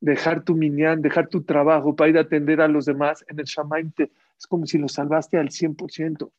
[0.00, 3.44] dejar tu minyan, dejar tu trabajo para ir a atender a los demás en el
[3.44, 6.30] Shamaim, es como si lo salvaste al 100%.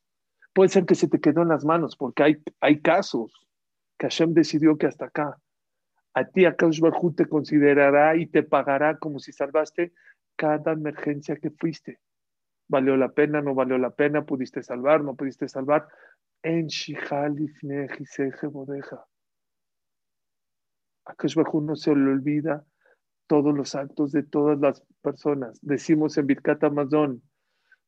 [0.54, 3.47] Puede ser que se te quedó en las manos, porque hay, hay casos
[3.97, 5.39] que Hashem decidió que hasta acá.
[6.13, 9.93] A ti, a Barhu te considerará y te pagará como si salvaste
[10.36, 12.00] cada emergencia que fuiste.
[12.67, 13.41] ¿Valió la pena?
[13.41, 14.26] ¿No valió la pena?
[14.26, 15.04] ¿Pudiste salvar?
[15.04, 15.88] ¿No pudiste salvar?
[16.41, 17.36] En Shihal
[18.52, 19.06] Bodeja.
[21.06, 22.65] A Barhu no se le olvida
[23.32, 25.58] todos los actos de todas las personas.
[25.62, 27.22] Decimos en Birkat Amazon,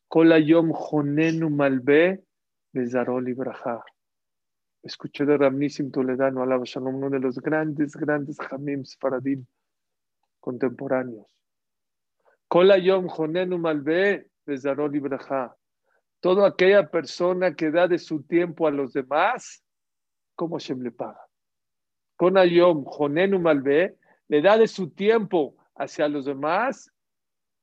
[0.07, 2.23] Kolayom Jonenu Malbe
[2.71, 3.83] Bezarol Ibraja.
[4.81, 9.45] Escuché de Ramnisim Toledano, alaba Shalom, uno de los grandes, grandes Hamim Faradim
[10.39, 11.27] contemporáneos.
[12.47, 15.53] Kolayom Jonenu Malbe Bezarol Ibraja.
[16.21, 19.61] Toda aquella persona que da de su tiempo a los demás,
[20.35, 21.19] ¿cómo Shem le paga?
[22.15, 26.91] Kolayom Jonenu Malbe le da de su tiempo hacia los demás,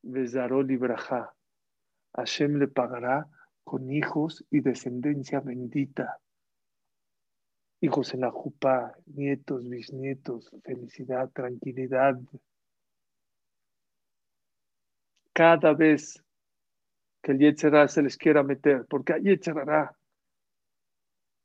[0.03, 1.35] Bezarol y Braja.
[2.15, 3.29] Hashem le pagará
[3.65, 6.21] con hijos y descendencia bendita.
[7.81, 12.19] Hijos en la jupa, nietos, bisnietos, felicidad, tranquilidad.
[15.33, 16.23] Cada vez
[17.23, 19.97] que el Yetzerá se les quiera meter, porque hay Yetzerá,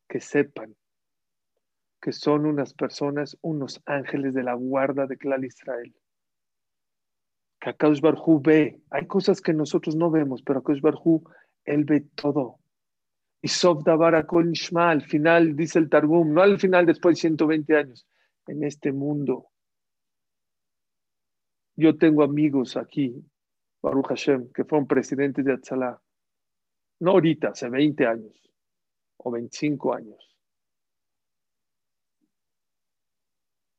[0.07, 0.75] que sepan
[2.05, 5.91] que son unas personas, unos ángeles de la guarda de Clal Israel.
[7.59, 11.23] Que Akadosh Barjú ve, hay cosas que nosotros no vemos, pero Akadosh Barjú,
[11.63, 12.59] él ve todo.
[13.41, 17.21] Y Sof Dabar Kol Nishma, al final, dice el Targum, no al final después de
[17.21, 18.07] 120 años,
[18.45, 19.47] en este mundo.
[21.75, 23.15] Yo tengo amigos aquí,
[23.81, 25.99] Baruch Hashem, que fueron presidentes de Atzalá.
[26.99, 28.51] No ahorita, hace 20 años
[29.17, 30.34] o 25 años.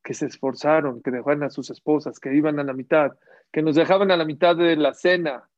[0.07, 3.19] Que se esforzaron, que dejaban a sus esposas, que iban a la mitad,
[3.51, 5.51] que nos dejaban a la mitad de la cena.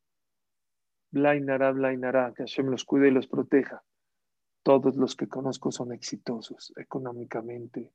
[1.11, 3.83] Blainará, Blainará, que Hashem los cuide y los proteja.
[4.63, 7.93] Todos los que conozco son exitosos económicamente.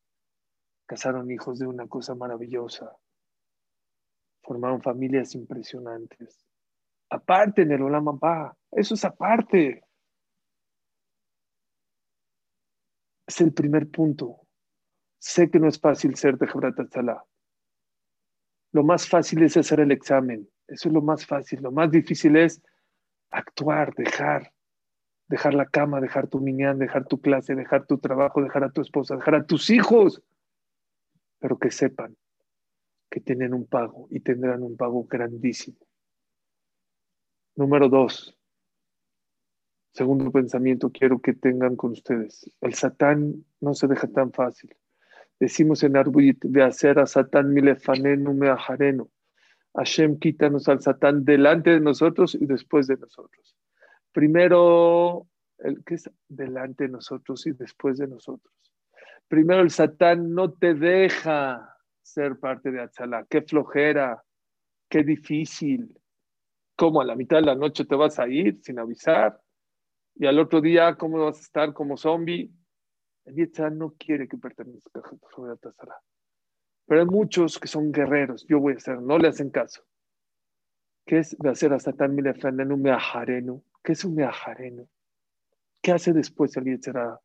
[0.85, 2.95] Casaron hijos de una cosa maravillosa.
[4.43, 6.45] Formaron familias impresionantes.
[7.09, 8.19] Aparte en el Olam
[8.71, 9.83] eso es aparte.
[13.25, 14.42] Es el primer punto.
[15.23, 17.23] Sé que no es fácil ser de Atzalá.
[18.73, 20.49] Lo más fácil es hacer el examen.
[20.67, 21.61] Eso es lo más fácil.
[21.61, 22.61] Lo más difícil es
[23.31, 24.51] actuar, dejar.
[25.29, 28.81] Dejar la cama, dejar tu niñán, dejar tu clase, dejar tu trabajo, dejar a tu
[28.81, 30.21] esposa, dejar a tus hijos.
[31.39, 32.17] Pero que sepan
[33.09, 35.77] que tienen un pago y tendrán un pago grandísimo.
[37.55, 38.37] Número dos,
[39.93, 42.51] segundo pensamiento quiero que tengan con ustedes.
[42.59, 44.75] El Satán no se deja tan fácil.
[45.39, 49.09] Decimos en Arbuit, de hacer a Satán milefanenu meajarenu.
[49.75, 53.55] Hashem quítanos al Satán delante de nosotros y después de nosotros.
[54.11, 58.53] Primero, el que es delante de nosotros y después de nosotros.
[59.27, 63.25] Primero el Satán no te deja ser parte de Atzalá.
[63.27, 64.23] Qué flojera,
[64.89, 65.99] qué difícil.
[66.75, 69.39] ¿Cómo a la mitad de la noche te vas a ir sin avisar?
[70.15, 72.51] Y al otro día, ¿cómo vas a estar como zombie?
[73.25, 76.01] El Yetzirah no quiere que pertenezca a Atzalá.
[76.85, 78.45] Pero hay muchos que son guerreros.
[78.47, 79.83] Yo voy a hacer, no le hacen caso.
[81.05, 83.63] ¿Qué es de hacer a Satán un meajareno?
[83.83, 84.87] ¿Qué es un meajareno?
[85.81, 87.19] ¿Qué hace después el Yetzirah?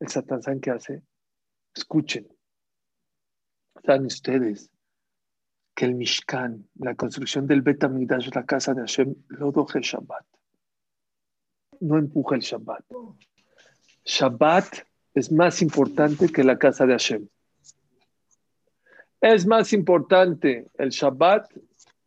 [0.00, 1.02] El Satán, ¿saben qué hace?
[1.74, 2.28] Escuchen.
[3.84, 4.70] Saben ustedes
[5.74, 9.84] que el Mishkan, la construcción del Bet Amidash, la casa de Hashem, lo doje el
[9.84, 10.24] Shabbat.
[11.80, 12.84] No empuja el Shabbat.
[14.04, 17.28] Shabbat es más importante que la casa de Hashem.
[19.20, 21.50] Es más importante el Shabbat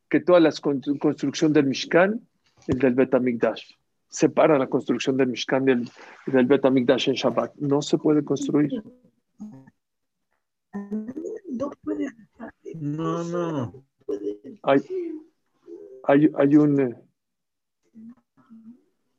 [0.09, 0.51] que toda la
[0.99, 2.21] construcción del Mishkan
[2.67, 3.71] y del Bet Amigdash.
[4.09, 5.89] Separa la construcción del Mishkan y del,
[6.27, 7.55] del Bet Amigdash en Shabbat.
[7.55, 8.83] No se puede construir.
[12.75, 13.85] No, no.
[14.63, 14.81] Hay,
[16.03, 16.95] hay, hay un eh,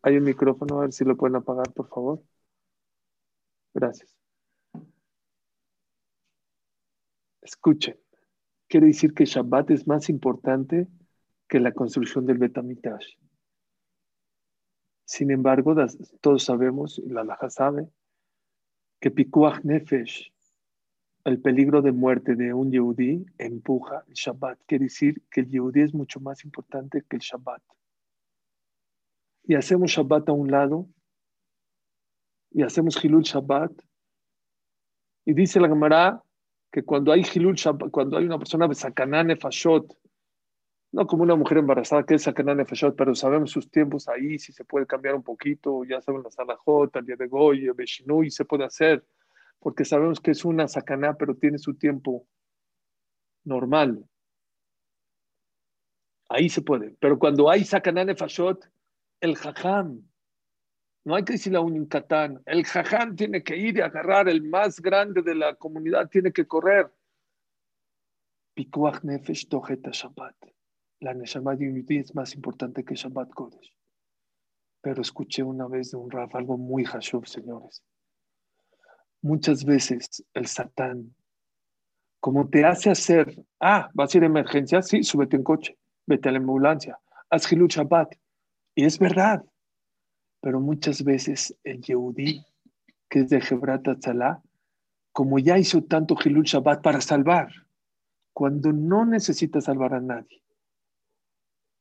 [0.02, 2.22] hay un micrófono, a ver si lo pueden apagar, por favor.
[3.74, 4.16] Gracias.
[7.42, 7.98] Escuchen.
[8.68, 10.86] Quiere decir que Shabbat es más importante
[11.48, 13.16] que la construcción del Betamitash.
[15.06, 15.74] Sin embargo,
[16.20, 17.88] todos sabemos, y la Laja sabe,
[19.00, 20.30] que Pikuach Nefesh,
[21.24, 24.60] el peligro de muerte de un Yehudí empuja el Shabbat.
[24.66, 27.62] Quiere decir que el Yehudí es mucho más importante que el Shabbat.
[29.44, 30.88] Y hacemos Shabbat a un lado
[32.51, 33.72] y hacemos Hilul Shabbat.
[35.24, 36.22] Y dice la Gemara
[36.70, 39.96] que cuando hay Hilul Shabbat, cuando hay una persona de Sakaná Nefashot,
[40.92, 44.53] no como una mujer embarazada que es Sakaná Nefashot, pero sabemos sus tiempos ahí, si
[44.53, 47.70] se puede cambiar un poquito, ya saben la Salahot, el día de Goy,
[48.24, 49.05] y se puede hacer
[49.61, 52.26] porque sabemos que es una sacaná, pero tiene su tiempo
[53.44, 54.05] normal.
[56.28, 56.96] Ahí se puede.
[57.01, 58.70] Pero cuando hay sacaná nefashot,
[59.20, 60.03] el jajam,
[61.05, 64.42] no hay que decirle a un incatán, el jajam tiene que ir y agarrar, el
[64.42, 66.92] más grande de la comunidad tiene que correr.
[68.55, 70.36] Pikuach nefesh tojeta Shabbat.
[71.01, 73.72] La neshama un es más importante que Shabbat Kodesh.
[74.80, 77.82] Pero escuché una vez de un Raf algo muy hashuv, señores
[79.20, 81.14] muchas veces el Satán,
[82.20, 86.28] como te hace hacer, ah, vas a ir a emergencia, sí, súbete en coche, vete
[86.28, 86.99] a la ambulancia,
[87.30, 88.14] haz Hilul Shabbat.
[88.74, 89.44] Y es verdad,
[90.41, 92.45] pero muchas veces el Yehudí,
[93.09, 94.43] que es de Hebrat Atzalá,
[95.12, 97.49] como ya hizo tanto Hilul Shabbat para salvar,
[98.32, 100.43] cuando no necesita salvar a nadie,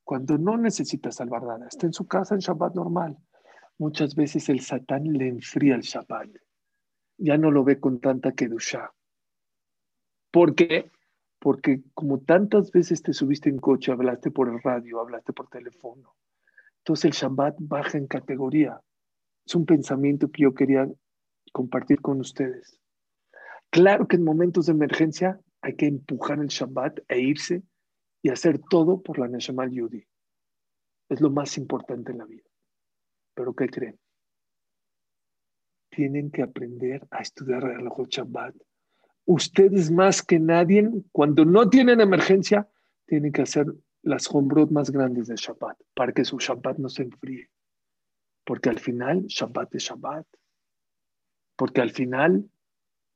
[0.04, 3.18] cuando no necesita salvar nada, está en su casa en Shabbat normal,
[3.78, 6.30] muchas veces el Satán le enfría el Shabbat.
[7.18, 8.92] Ya no lo ve con tanta kedusha.
[10.32, 10.92] ¿Por qué?
[11.40, 16.16] Porque como tantas veces te subiste en coche, hablaste por el radio, hablaste por teléfono,
[16.88, 18.82] entonces el Shabbat baja en categoría.
[19.46, 20.90] Es un pensamiento que yo quería
[21.52, 22.80] compartir con ustedes.
[23.70, 27.62] Claro que en momentos de emergencia hay que empujar el Shabbat e irse
[28.22, 30.08] y hacer todo por la Neshama Yudi.
[31.10, 32.48] Es lo más importante en la vida.
[33.34, 34.00] Pero ¿qué creen?
[35.90, 38.56] Tienen que aprender a estudiar el Shabbat.
[39.26, 42.66] Ustedes más que nadie, cuando no tienen emergencia,
[43.06, 43.66] tienen que hacer
[44.04, 47.50] las hombrot más grandes de Shabbat para que su Shabbat no se enfríe.
[48.46, 50.26] Porque al final, Shabbat es Shabbat.
[51.56, 52.50] Porque al final,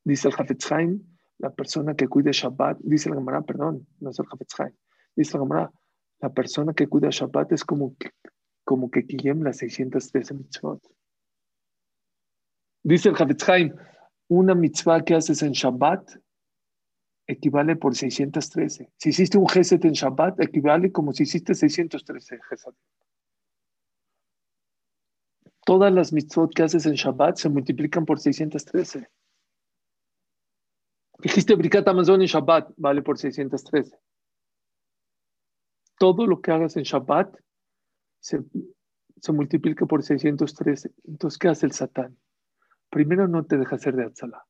[0.04, 1.02] dice el Hafetz Haim,
[1.38, 4.74] la persona que cuide Shabbat, dice la Gemara, perdón, no es el Hafetz Haim,
[5.16, 5.72] dice la Gemara,
[6.20, 8.10] la persona que cuida Shabbat es como que,
[8.64, 10.82] como que las 613 mitzvot.
[12.84, 13.74] Dice el Hafetz Haim,
[14.28, 16.16] una mitzvah que haces en Shabbat
[17.32, 18.92] equivale por 613.
[18.96, 22.74] Si hiciste un Geset en Shabbat, equivale como si hiciste 613 Geset.
[25.64, 29.08] Todas las mitzvot que haces en Shabbat se multiplican por 613.
[31.20, 33.96] Dijiste Brikat Amazon en Shabbat, vale por 613.
[35.98, 37.36] Todo lo que hagas en Shabbat
[38.18, 38.40] se,
[39.20, 40.90] se multiplica por 613.
[41.04, 42.18] Entonces, ¿qué hace el Satán?
[42.90, 44.44] Primero no te deja hacer de Atzalá.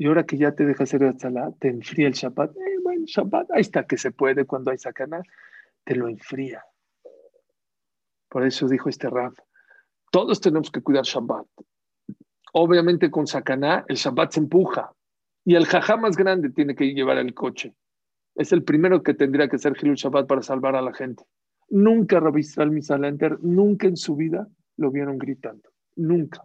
[0.00, 2.56] Y ahora que ya te deja hacer de Atzalá, te enfría el Shabbat.
[2.56, 5.20] Eh, bueno, Shabbat, ahí está que se puede cuando hay sacana,
[5.84, 6.64] te lo enfría.
[8.30, 9.38] Por eso dijo este Raf,
[10.10, 11.46] todos tenemos que cuidar Shabbat.
[12.54, 14.90] Obviamente con Sakaná el Shabbat se empuja
[15.44, 17.74] y el jajá más grande tiene que llevar el coche.
[18.36, 21.24] Es el primero que tendría que ser Hilul Shabbat para salvar a la gente.
[21.68, 24.48] Nunca Rabbi Israel Misalenter, nunca en su vida
[24.78, 25.68] lo vieron gritando.
[25.96, 26.42] Nunca.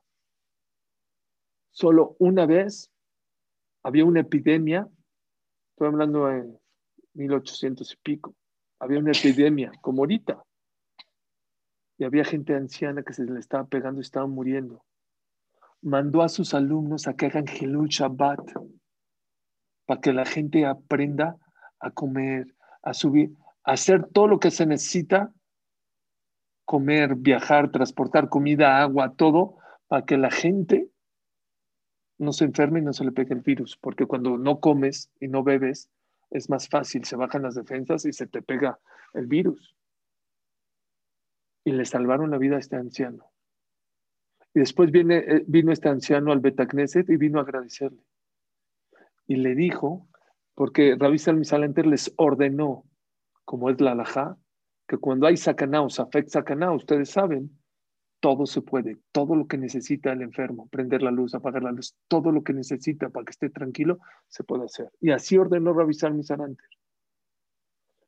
[1.72, 2.92] Solo una vez
[3.86, 4.90] había una epidemia,
[5.70, 6.58] estoy hablando en
[7.14, 8.34] 1800 y pico,
[8.80, 10.44] había una epidemia como ahorita,
[12.00, 14.84] y había gente anciana que se le estaba pegando y estaba muriendo.
[15.84, 18.40] Mandó a sus alumnos a que hagan Hilul Shabbat
[19.86, 21.38] para que la gente aprenda
[21.80, 23.34] a comer, a subir,
[23.64, 25.32] a hacer todo lo que se necesita,
[26.66, 29.58] comer, viajar, transportar comida, agua, todo,
[29.88, 30.90] para que la gente
[32.18, 35.28] no se enferme y no se le pegue el virus, porque cuando no comes y
[35.28, 35.90] no bebes,
[36.32, 38.80] es más fácil, se bajan las defensas y se te pega
[39.14, 39.76] el virus
[41.66, 43.32] y le salvaron la vida a este anciano.
[44.54, 48.02] Y después viene, eh, vino este anciano al Betacneset y vino a agradecerle.
[49.28, 50.08] Y le dijo,
[50.54, 52.86] porque Rabbi Salmisalenter les ordenó,
[53.44, 54.38] como es la alajá,
[54.88, 57.60] que cuando hay sacaná o safek sacaná, ustedes saben,
[58.20, 61.96] todo se puede, todo lo que necesita el enfermo, prender la luz, apagar la luz,
[62.08, 64.90] todo lo que necesita para que esté tranquilo, se puede hacer.
[65.00, 66.70] Y así ordenó Rabbi Salmisalenter.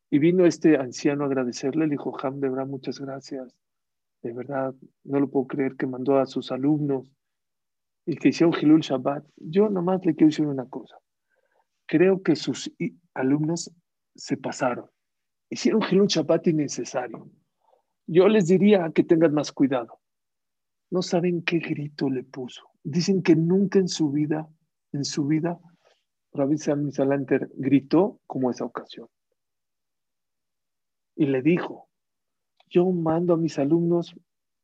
[0.09, 3.53] Y vino este anciano a agradecerle, le dijo, Ham, de verdad, muchas gracias.
[4.21, 7.11] De verdad, no lo puedo creer que mandó a sus alumnos
[8.05, 9.25] y que hicieron Hilul Shabbat.
[9.35, 10.97] Yo nomás le quiero decir una cosa.
[11.85, 12.71] Creo que sus
[13.13, 13.71] alumnos
[14.15, 14.89] se pasaron.
[15.49, 17.29] Hicieron Hilul Shabbat innecesario.
[18.07, 19.99] Yo les diría que tengan más cuidado.
[20.89, 22.63] No saben qué grito le puso.
[22.83, 24.47] Dicen que nunca en su vida,
[24.93, 25.59] en su vida,
[26.33, 29.07] Rabbi Sam Salanter gritó como esa ocasión
[31.17, 31.89] y le dijo,
[32.69, 34.15] yo mando a mis alumnos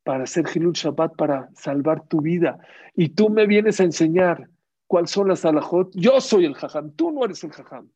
[0.04, 2.60] para hacer Hilul Shabbat, para salvar tu vida,
[2.96, 4.50] y tú me vienes a enseñar
[4.88, 5.90] cuáles son las alajot.
[5.94, 7.90] Yo soy el jajam, tú no eres el jajam.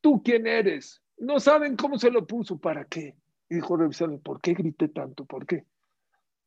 [0.00, 1.02] ¿Tú quién eres?
[1.18, 3.16] No saben cómo se lo puso, ¿para qué?
[3.48, 3.78] Y dijo
[4.22, 5.24] ¿por qué grité tanto?
[5.24, 5.66] ¿Por qué?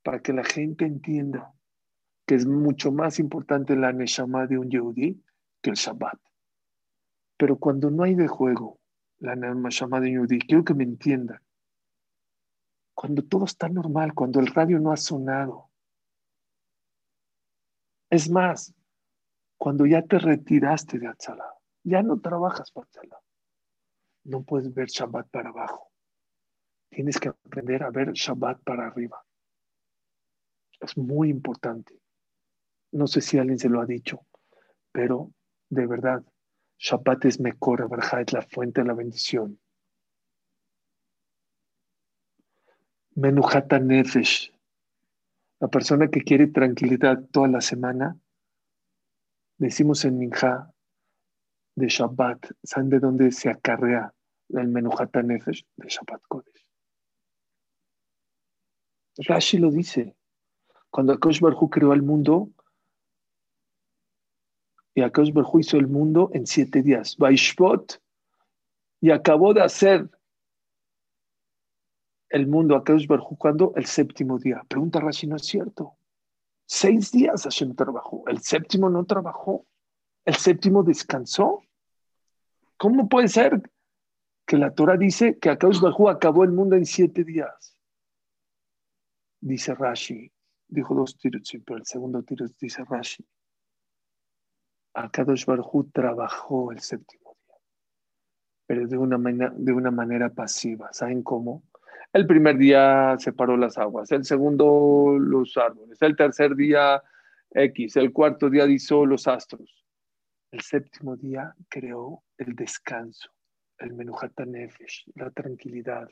[0.03, 1.53] Para que la gente entienda
[2.25, 5.21] que es mucho más importante la Neshama de un Yehudi
[5.61, 6.19] que el Shabbat.
[7.37, 8.79] Pero cuando no hay de juego,
[9.19, 11.41] la Neshama de Yehudi, quiero que me entiendan.
[12.93, 15.71] Cuando todo está normal, cuando el radio no ha sonado.
[18.09, 18.73] Es más,
[19.57, 23.21] cuando ya te retiraste de Atzalá, ya no trabajas para Atzalá,
[24.23, 25.90] no puedes ver Shabbat para abajo.
[26.91, 29.25] Tienes que aprender a ver Shabbat para arriba.
[30.79, 31.99] Es muy importante.
[32.91, 34.25] No sé si alguien se lo ha dicho,
[34.91, 35.31] pero
[35.69, 36.23] de verdad,
[36.77, 39.59] Shabbat es Barja, es la fuente de la bendición.
[43.15, 44.53] Menuhata Nefesh,
[45.59, 48.19] la persona que quiere tranquilidad toda la semana,
[49.57, 50.73] decimos en Minja,
[51.75, 52.51] de Shabbat.
[52.63, 54.13] ¿Saben de dónde se acarrea
[54.49, 55.65] el Menuhat Nefesh?
[55.77, 56.60] De Shabbat Kodesh.
[59.27, 60.15] Rashi lo dice.
[60.89, 62.49] Cuando Akash Barhu creó el mundo,
[64.93, 67.15] y Akash Barhu hizo el mundo en siete días.
[67.17, 68.01] Vaishbot,
[68.99, 70.09] y acabó de hacer
[72.29, 73.73] el mundo Akash Barhu cuando?
[73.75, 74.63] El séptimo día.
[74.67, 75.95] Pregunta Rashi, no es cierto.
[76.65, 78.23] Seis días Hashem trabajó.
[78.27, 79.65] El séptimo no trabajó.
[80.25, 81.61] El séptimo descansó.
[82.77, 83.61] ¿Cómo puede ser
[84.45, 87.77] que la Torah dice que Akash Barhu acabó el mundo en siete días?
[89.41, 90.31] Dice Rashi,
[90.67, 93.25] dijo dos tiros, pero el segundo tiro dice Rashi.
[94.93, 97.55] Akadosh Barhu trabajó el séptimo día,
[98.67, 100.93] pero de una, manera, de una manera pasiva.
[100.93, 101.63] ¿Saben cómo?
[102.13, 107.01] El primer día separó las aguas, el segundo los árboles, el tercer día
[107.51, 109.85] X, el cuarto día hizo los astros.
[110.51, 113.31] El séptimo día creó el descanso,
[113.77, 116.09] el Menuhatanefesh, la tranquilidad.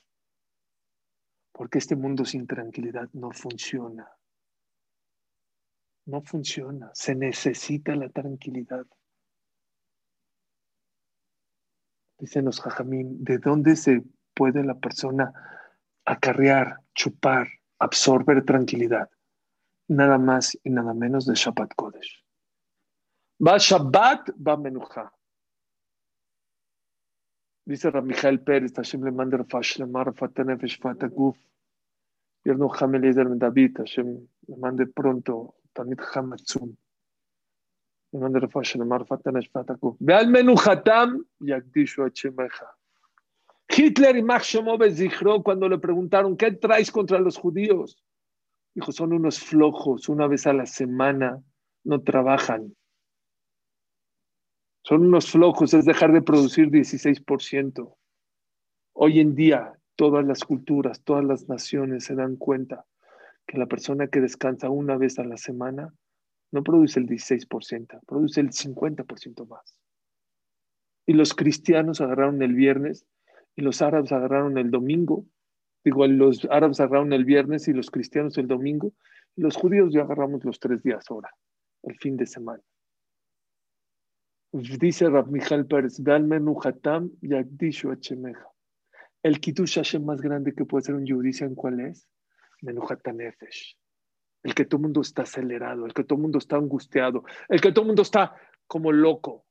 [1.51, 4.09] Porque este mundo sin tranquilidad no funciona.
[6.05, 6.91] No funciona.
[6.93, 8.85] Se necesita la tranquilidad.
[12.17, 15.33] Dicen los jajamín, ¿de dónde se puede la persona
[16.05, 17.47] acarrear, chupar,
[17.79, 19.09] absorber tranquilidad?
[19.87, 22.23] Nada más y nada menos de Shabbat Kodesh.
[23.45, 25.13] Va Shabbat, va Menuja.
[27.69, 31.37] Dice Ramijael Pérez, Hashem le manda Fashlemar, Fatanefesh, Fataguf.
[32.43, 36.75] Yerno Hamelezer David, Hashem le mande pronto, Tamit Hamatzum.
[38.11, 39.95] Le mande Fashlemar, Fatanesh, Fataguf.
[39.99, 42.75] Ve al Menujatam, Yagdishu Hachemeja.
[43.69, 44.57] Hitler y Max
[44.95, 48.03] Zichro, cuando le preguntaron, ¿qué traes contra los judíos?
[48.73, 51.39] Dijo, son unos flojos, una vez a la semana
[51.83, 52.75] no trabajan.
[54.89, 57.95] Son unos flojos, es dejar de producir 16%.
[58.93, 62.87] Hoy en día, todas las culturas, todas las naciones se dan cuenta
[63.45, 65.93] que la persona que descansa una vez a la semana
[66.51, 69.79] no produce el 16%, produce el 50% más.
[71.05, 73.05] Y los cristianos agarraron el viernes
[73.55, 75.23] y los árabes agarraron el domingo.
[75.83, 78.93] Digo, los árabes agarraron el viernes y los cristianos el domingo.
[79.35, 81.29] Los judíos ya agarramos los tres días ahora,
[81.83, 82.63] el fin de semana.
[84.51, 88.47] Dice Rab Michal Pérez, Hatam Yagdishu Hachemeja.
[89.21, 92.07] El Kiddush Hashem más grande que puede ser un yudí, ¿saben cuál es?
[92.61, 93.77] Menuhatanefesh.
[94.43, 97.85] El que todo mundo está acelerado, el que todo mundo está angustiado, el que todo
[97.85, 98.35] mundo está
[98.65, 99.45] como loco.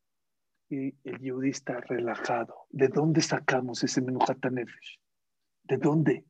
[0.71, 2.67] Y el yudí está relajado.
[2.71, 4.99] ¿De dónde sacamos ese Menuhatanefesh?
[5.65, 6.25] ¿De dónde?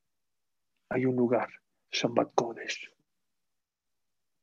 [0.90, 1.48] Hay un lugar,
[1.90, 2.92] Shabbat Kodesh.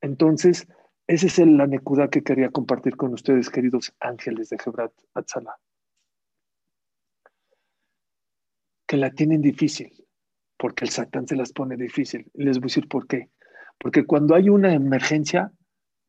[0.00, 0.66] Entonces,
[1.06, 5.56] esa es la nekuda que quería compartir con ustedes, queridos ángeles de Hebrat Atzala.
[8.86, 9.92] Que la tienen difícil,
[10.56, 12.30] porque el Satán se las pone difícil.
[12.34, 13.30] Les voy a decir por qué.
[13.78, 15.52] Porque cuando hay una emergencia,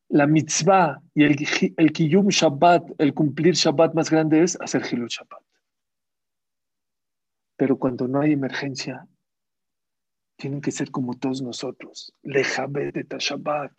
[0.09, 5.43] la mitzvah y el, kiyum Shabbat, el cumplir Shabbat más grande es hacer Hilul Shabbat.
[7.55, 9.07] Pero cuando no hay emergencia,
[10.37, 12.13] tienen que ser como todos nosotros.
[12.23, 13.73] Lejabe Shabbat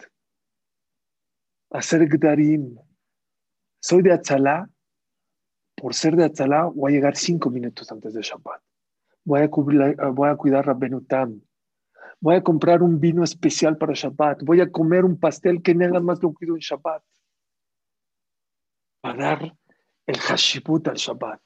[1.71, 2.77] hacer Gdarim.
[3.81, 4.69] Soy de Atzalá,
[5.77, 8.61] por ser de Atzalá voy a llegar cinco minutos antes de Shabbat.
[9.25, 10.64] Voy a, cubrir, voy a cuidar.
[12.21, 14.43] Voy a comprar un vino especial para Shabbat.
[14.43, 17.03] Voy a comer un pastel que nada más lo cuido en Shabbat.
[19.01, 19.57] Para dar
[20.07, 21.41] el hashibut al Shabbat.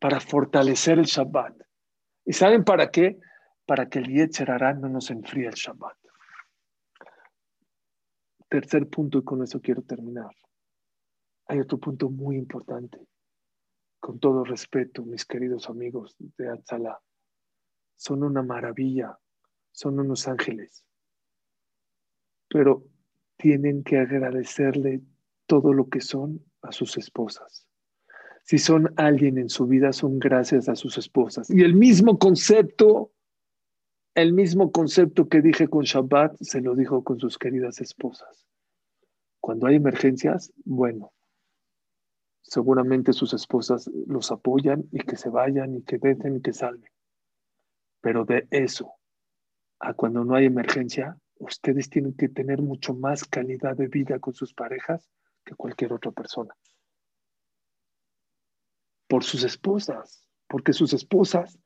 [0.00, 1.54] Para fortalecer el Shabbat.
[2.24, 3.18] ¿Y saben para qué?
[3.66, 6.01] Para que el Yetzer no nos enfríe el Shabbat.
[8.52, 10.30] Tercer punto, y con eso quiero terminar.
[11.46, 12.98] Hay otro punto muy importante.
[13.98, 17.00] Con todo respeto, mis queridos amigos de Atzalá,
[17.96, 19.18] son una maravilla,
[19.70, 20.84] son unos ángeles,
[22.46, 22.84] pero
[23.38, 25.00] tienen que agradecerle
[25.46, 27.66] todo lo que son a sus esposas.
[28.42, 31.48] Si son alguien en su vida, son gracias a sus esposas.
[31.48, 33.12] Y el mismo concepto,
[34.14, 38.46] el mismo concepto que dije con Shabbat, se lo dijo con sus queridas esposas.
[39.40, 41.12] Cuando hay emergencias, bueno,
[42.42, 46.90] seguramente sus esposas los apoyan y que se vayan y que dejen y que salven.
[48.00, 48.94] Pero de eso
[49.80, 54.32] a cuando no hay emergencia, ustedes tienen que tener mucho más calidad de vida con
[54.32, 55.10] sus parejas
[55.44, 56.54] que cualquier otra persona.
[59.08, 61.58] Por sus esposas, porque sus esposas,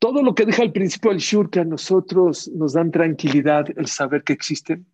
[0.00, 3.86] todo lo que deja al principio el Shur, que a nosotros nos dan tranquilidad el
[3.86, 4.86] saber que existen,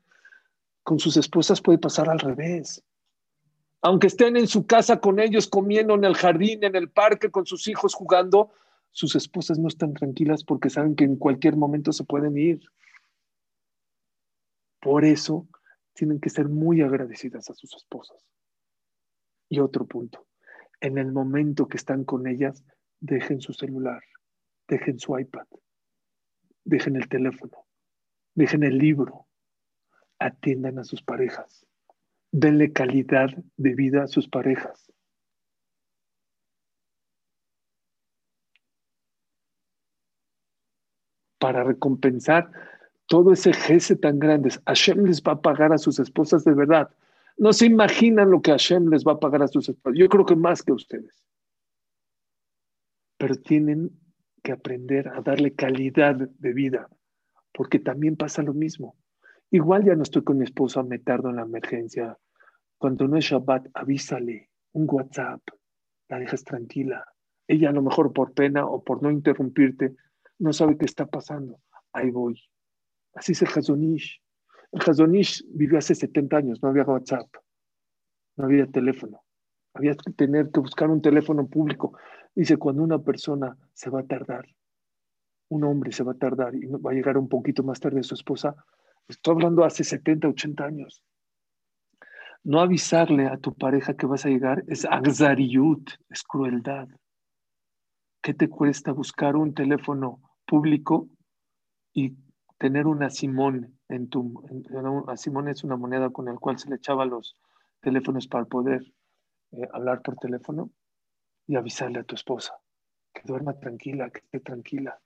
[0.82, 2.82] con sus esposas puede pasar al revés.
[3.82, 7.46] Aunque estén en su casa con ellos, comiendo en el jardín, en el parque, con
[7.46, 8.50] sus hijos jugando,
[8.90, 12.60] sus esposas no están tranquilas porque saben que en cualquier momento se pueden ir.
[14.80, 15.46] Por eso
[15.92, 18.24] tienen que ser muy agradecidas a sus esposas.
[19.48, 20.26] Y otro punto,
[20.80, 22.64] en el momento que están con ellas,
[22.98, 24.02] dejen su celular,
[24.68, 25.46] dejen su iPad,
[26.64, 27.66] dejen el teléfono,
[28.34, 29.26] dejen el libro,
[30.18, 31.66] atiendan a sus parejas,
[32.32, 34.92] denle calidad de vida a sus parejas.
[41.38, 42.50] Para recompensar
[43.06, 46.90] todo ese jefe tan grande, Hashem les va a pagar a sus esposas de verdad.
[47.36, 49.98] No se imaginan lo que Hashem les va a pagar a sus esposas.
[49.98, 51.22] Yo creo que más que ustedes.
[53.18, 53.90] Pero tienen
[54.46, 56.88] que aprender a darle calidad de vida,
[57.52, 58.94] porque también pasa lo mismo.
[59.50, 62.16] Igual ya no estoy con mi esposa, me tardo en la emergencia.
[62.78, 65.40] Cuando no es Shabbat, avísale, un WhatsApp,
[66.08, 67.04] la dejas tranquila.
[67.48, 69.96] Ella a lo mejor por pena o por no interrumpirte,
[70.38, 71.58] no sabe qué está pasando.
[71.92, 72.40] Ahí voy.
[73.14, 74.22] Así es el Hazonish.
[74.70, 77.26] El Hazonish vivió hace 70 años, no había WhatsApp,
[78.36, 79.24] no había teléfono.
[79.74, 81.98] Había que tener que buscar un teléfono público.
[82.36, 84.46] Dice, cuando una persona se va a tardar,
[85.48, 88.14] un hombre se va a tardar y va a llegar un poquito más tarde su
[88.14, 88.54] esposa,
[89.08, 91.02] estoy hablando hace 70, 80 años.
[92.44, 96.88] No avisarle a tu pareja que vas a llegar es agzariyut, es crueldad.
[98.20, 101.08] ¿Qué te cuesta buscar un teléfono público
[101.94, 102.18] y
[102.58, 104.44] tener una simón en tu...
[104.70, 107.34] Una simón es una moneda con la cual se le echaba los
[107.80, 108.82] teléfonos para poder
[109.52, 110.70] eh, hablar por teléfono
[111.46, 112.54] y avisarle a tu esposa
[113.16, 115.00] que duerma tranquila, que esté tranquila.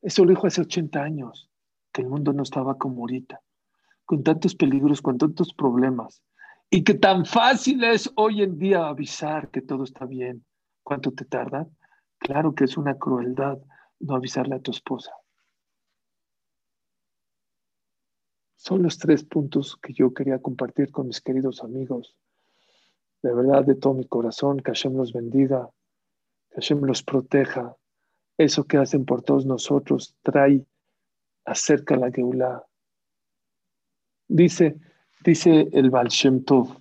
[0.00, 1.50] Eso lo dijo hace 80 años,
[1.92, 3.40] que el mundo no estaba como ahorita,
[4.04, 6.22] con tantos peligros, con tantos problemas,
[6.70, 10.44] y que tan fácil es hoy en día avisar que todo está bien.
[10.82, 11.68] ¿Cuánto te tarda?
[12.18, 13.58] Claro que es una crueldad
[14.00, 15.12] no avisarle a tu esposa.
[18.56, 22.16] Son los tres puntos que yo quería compartir con mis queridos amigos.
[23.24, 25.70] De verdad, de todo mi corazón, que Hashem los bendiga,
[26.50, 27.74] que Hashem los proteja.
[28.36, 30.66] Eso que hacen por todos nosotros trae,
[31.46, 32.62] acerca la Geulah.
[34.28, 34.76] Dice,
[35.24, 36.08] dice el Baal
[36.44, 36.76] Tov,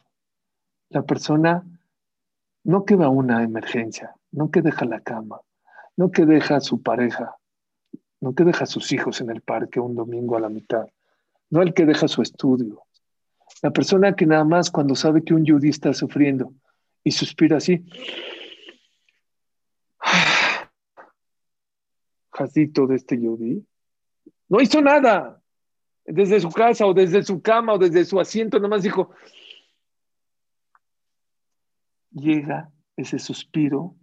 [0.89, 1.65] la persona
[2.65, 5.39] no que va a una emergencia, no que deja la cama,
[5.95, 7.37] no que deja a su pareja,
[8.19, 10.89] no que deja a sus hijos en el parque un domingo a la mitad,
[11.49, 12.81] no el que deja su estudio.
[13.63, 16.53] La persona que nada más cuando sabe que un yudí está sufriendo
[17.01, 17.85] y suspira así,
[22.33, 23.65] jazito de este yudí,
[24.49, 25.39] no hizo nada.
[26.05, 29.11] Desde su casa o desde su cama o desde su asiento, nada más dijo,
[32.11, 33.95] llega ese suspiro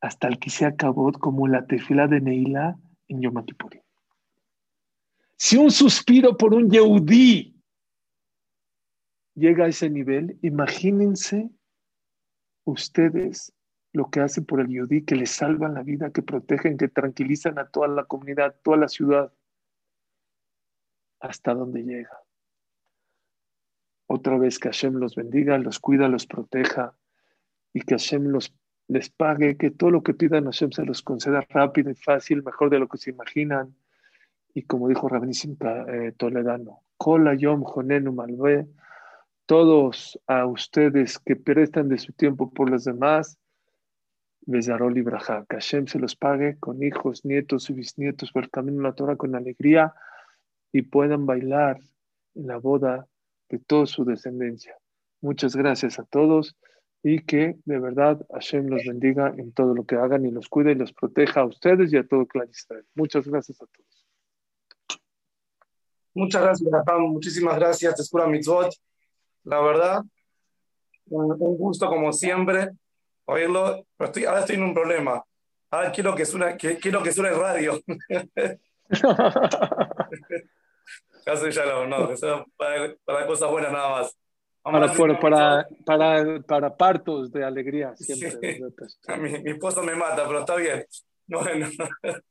[0.00, 3.82] hasta el que se acabó como la tefila de Neila en Yom Kippurim.
[5.36, 7.57] Si un suspiro por un Yehudí
[9.38, 11.50] llega a ese nivel, imagínense
[12.64, 13.54] ustedes
[13.92, 17.58] lo que hacen por el Yehudí, que les salvan la vida, que protegen, que tranquilizan
[17.58, 19.32] a toda la comunidad, toda la ciudad,
[21.20, 22.18] hasta donde llega.
[24.06, 26.94] Otra vez que Hashem los bendiga, los cuida, los proteja
[27.72, 28.54] y que Hashem los,
[28.88, 32.70] les pague, que todo lo que pidan Hashem se los conceda rápido y fácil, mejor
[32.70, 33.74] de lo que se imaginan.
[34.54, 35.56] Y como dijo Rabenísimo
[35.88, 38.66] eh, Toledano, Kola Yom Jonenu Malve,
[39.48, 43.38] todos a ustedes que prestan de su tiempo por los demás,
[44.42, 48.50] Besarol y Braja, que Hashem se los pague con hijos, nietos y bisnietos por el
[48.50, 49.94] camino de la Torah con alegría
[50.70, 51.78] y puedan bailar
[52.34, 53.08] en la boda
[53.48, 54.76] de toda su descendencia.
[55.22, 56.54] Muchas gracias a todos
[57.02, 60.72] y que de verdad Hashem los bendiga en todo lo que hagan y los cuide
[60.72, 62.84] y los proteja a ustedes y a todo Clan Israel.
[62.94, 64.06] Muchas gracias a todos.
[66.12, 66.98] Muchas gracias, Rafa.
[66.98, 68.74] Muchísimas gracias, Teskura Mitzvot.
[69.44, 70.02] La verdad,
[71.06, 72.70] un, gusto como siempre
[73.24, 75.22] oírlo, pero estoy, ahora estoy en un problema.
[75.70, 77.78] Ahora quiero que suene, quiero que suene radio.
[81.24, 82.08] Casi ya lo, no,
[82.56, 84.16] para, para, cosas buenas nada más.
[84.62, 88.56] Para, para, para, para, para partos de alegría siempre.
[88.56, 88.62] Sí.
[89.20, 90.84] Mi, mi esposo me mata, pero está bien.
[91.26, 91.68] Bueno.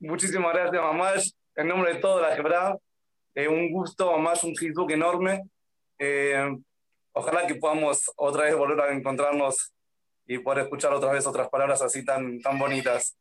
[0.00, 1.36] Muchísimas gracias, mamás.
[1.56, 2.76] En nombre de toda la quebrada,
[3.34, 5.48] eh, un gusto, mamás, un hizuk enorme.
[5.98, 6.56] Eh,
[7.12, 9.72] ojalá que podamos otra vez volver a encontrarnos
[10.26, 13.16] y poder escuchar otra vez otras palabras así tan, tan bonitas.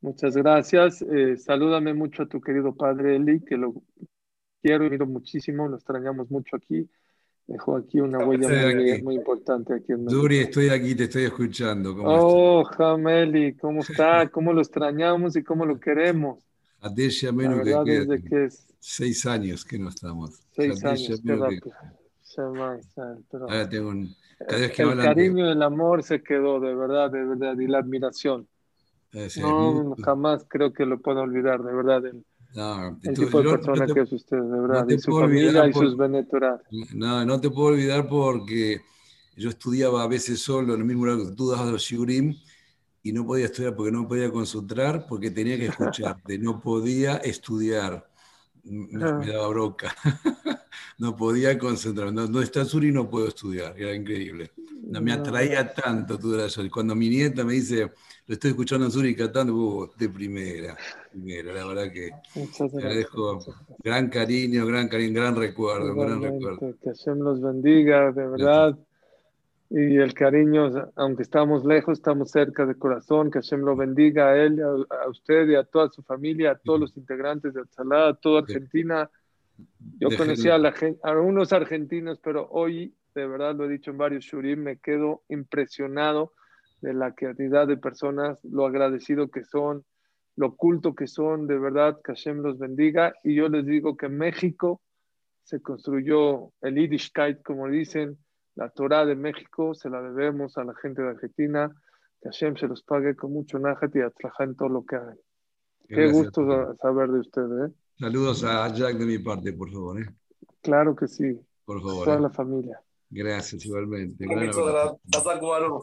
[0.00, 1.02] Muchas gracias.
[1.02, 3.74] Eh, salúdame mucho a tu querido padre Eli, que lo
[4.62, 6.88] quiero y miro muchísimo, lo extrañamos mucho aquí.
[7.46, 9.02] Dejó aquí una huella muy, aquí.
[9.02, 10.04] muy importante aquí en.
[10.04, 11.94] Duri, estoy aquí, te estoy escuchando.
[11.96, 12.24] ¿Cómo estás?
[12.24, 14.28] Oh, Jameli, ¿cómo está?
[14.30, 16.44] ¿Cómo lo extrañamos y cómo lo queremos?
[16.80, 18.00] Adesha La menos que verdad queda.
[18.00, 20.40] desde que es Seis años que no estamos.
[20.50, 21.72] seis años, qué rápido.
[23.42, 24.12] Ahora tengo un.
[24.40, 27.56] Cada vez que el de- cariño y el amor se quedó, de verdad, de verdad,
[27.60, 28.48] y la admiración.
[29.36, 32.24] No, jamás creo que lo puedo olvidar, de verdad, el,
[32.56, 34.94] No, el tú- tipo de yo no persona te- que es usted, de verdad, te
[34.94, 35.96] y su familia y por- sus.
[36.92, 38.80] No, no te puedo olvidar porque
[39.36, 42.34] yo estudiaba a veces solo en el mismo lugar que tú dabas los shiurim
[43.04, 48.10] y no podía estudiar porque no podía concentrar porque tenía que escucharte, no podía estudiar.
[48.64, 49.18] Me, Ah.
[49.18, 49.94] me daba broca.
[50.98, 52.12] No podía concentrarme.
[52.12, 53.74] No, no está Suri no puedo estudiar.
[53.76, 54.52] Era increíble.
[54.84, 56.70] No, me atraía tanto eras Suri.
[56.70, 57.90] Cuando mi nieta me dice,
[58.26, 60.76] lo estoy escuchando a Suri cantando, uh, de primera,
[61.10, 61.52] primera.
[61.52, 62.74] La verdad que te gracias.
[62.74, 63.44] agradezco
[63.82, 66.58] gran cariño, gran cariño, gran recuerdo, gran recuerdo.
[66.60, 68.78] que Hashem los bendiga, de verdad.
[69.74, 73.30] Y el cariño, aunque estamos lejos, estamos cerca de corazón.
[73.30, 76.58] Que Hashem lo bendiga a él, a, a usted y a toda su familia, a
[76.58, 79.10] todos los integrantes de Atzalá, a toda Argentina.
[79.98, 83.92] Yo Déjenme- conocí a, la, a unos argentinos, pero hoy, de verdad lo he dicho
[83.92, 86.32] en varios shurim, me quedo impresionado
[86.82, 89.84] de la cantidad de personas, lo agradecido que son,
[90.36, 93.14] lo culto que son, de verdad, que Hashem los bendiga.
[93.24, 94.82] Y yo les digo que en México
[95.44, 98.18] se construyó el Yiddishkeit, como dicen,
[98.54, 101.70] la Torah de México, se la debemos a la gente de Argentina,
[102.20, 105.18] que Hashem se los pague con mucho nájat y atraja en todo lo que hagan.
[105.88, 106.12] Qué Gracias.
[106.12, 107.74] gusto sa- saber de ustedes, ¿eh?
[107.98, 110.00] Saludos a Jack de mi parte, por favor.
[110.00, 110.06] ¿eh?
[110.62, 112.04] Claro que sí, Por favor.
[112.04, 112.20] toda ¿eh?
[112.20, 112.80] la familia.
[113.10, 114.24] Gracias, igualmente.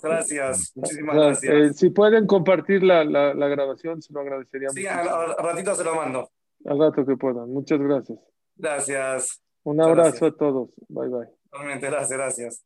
[0.01, 0.71] Gracias.
[0.75, 1.77] Muchísimas Eh, gracias.
[1.77, 4.93] si pueden compartir la, la, la grabación, se lo agradecería Sí, mucho.
[4.93, 6.29] al, al ratito se lo mando.
[6.65, 7.49] Al rato que puedan.
[7.51, 8.19] Muchas gracias.
[8.55, 9.41] Gracias.
[9.63, 10.33] Un abrazo gracias.
[10.33, 10.69] a todos.
[10.87, 11.38] Bye bye.
[11.51, 12.65] Realmente, gracias, gracias.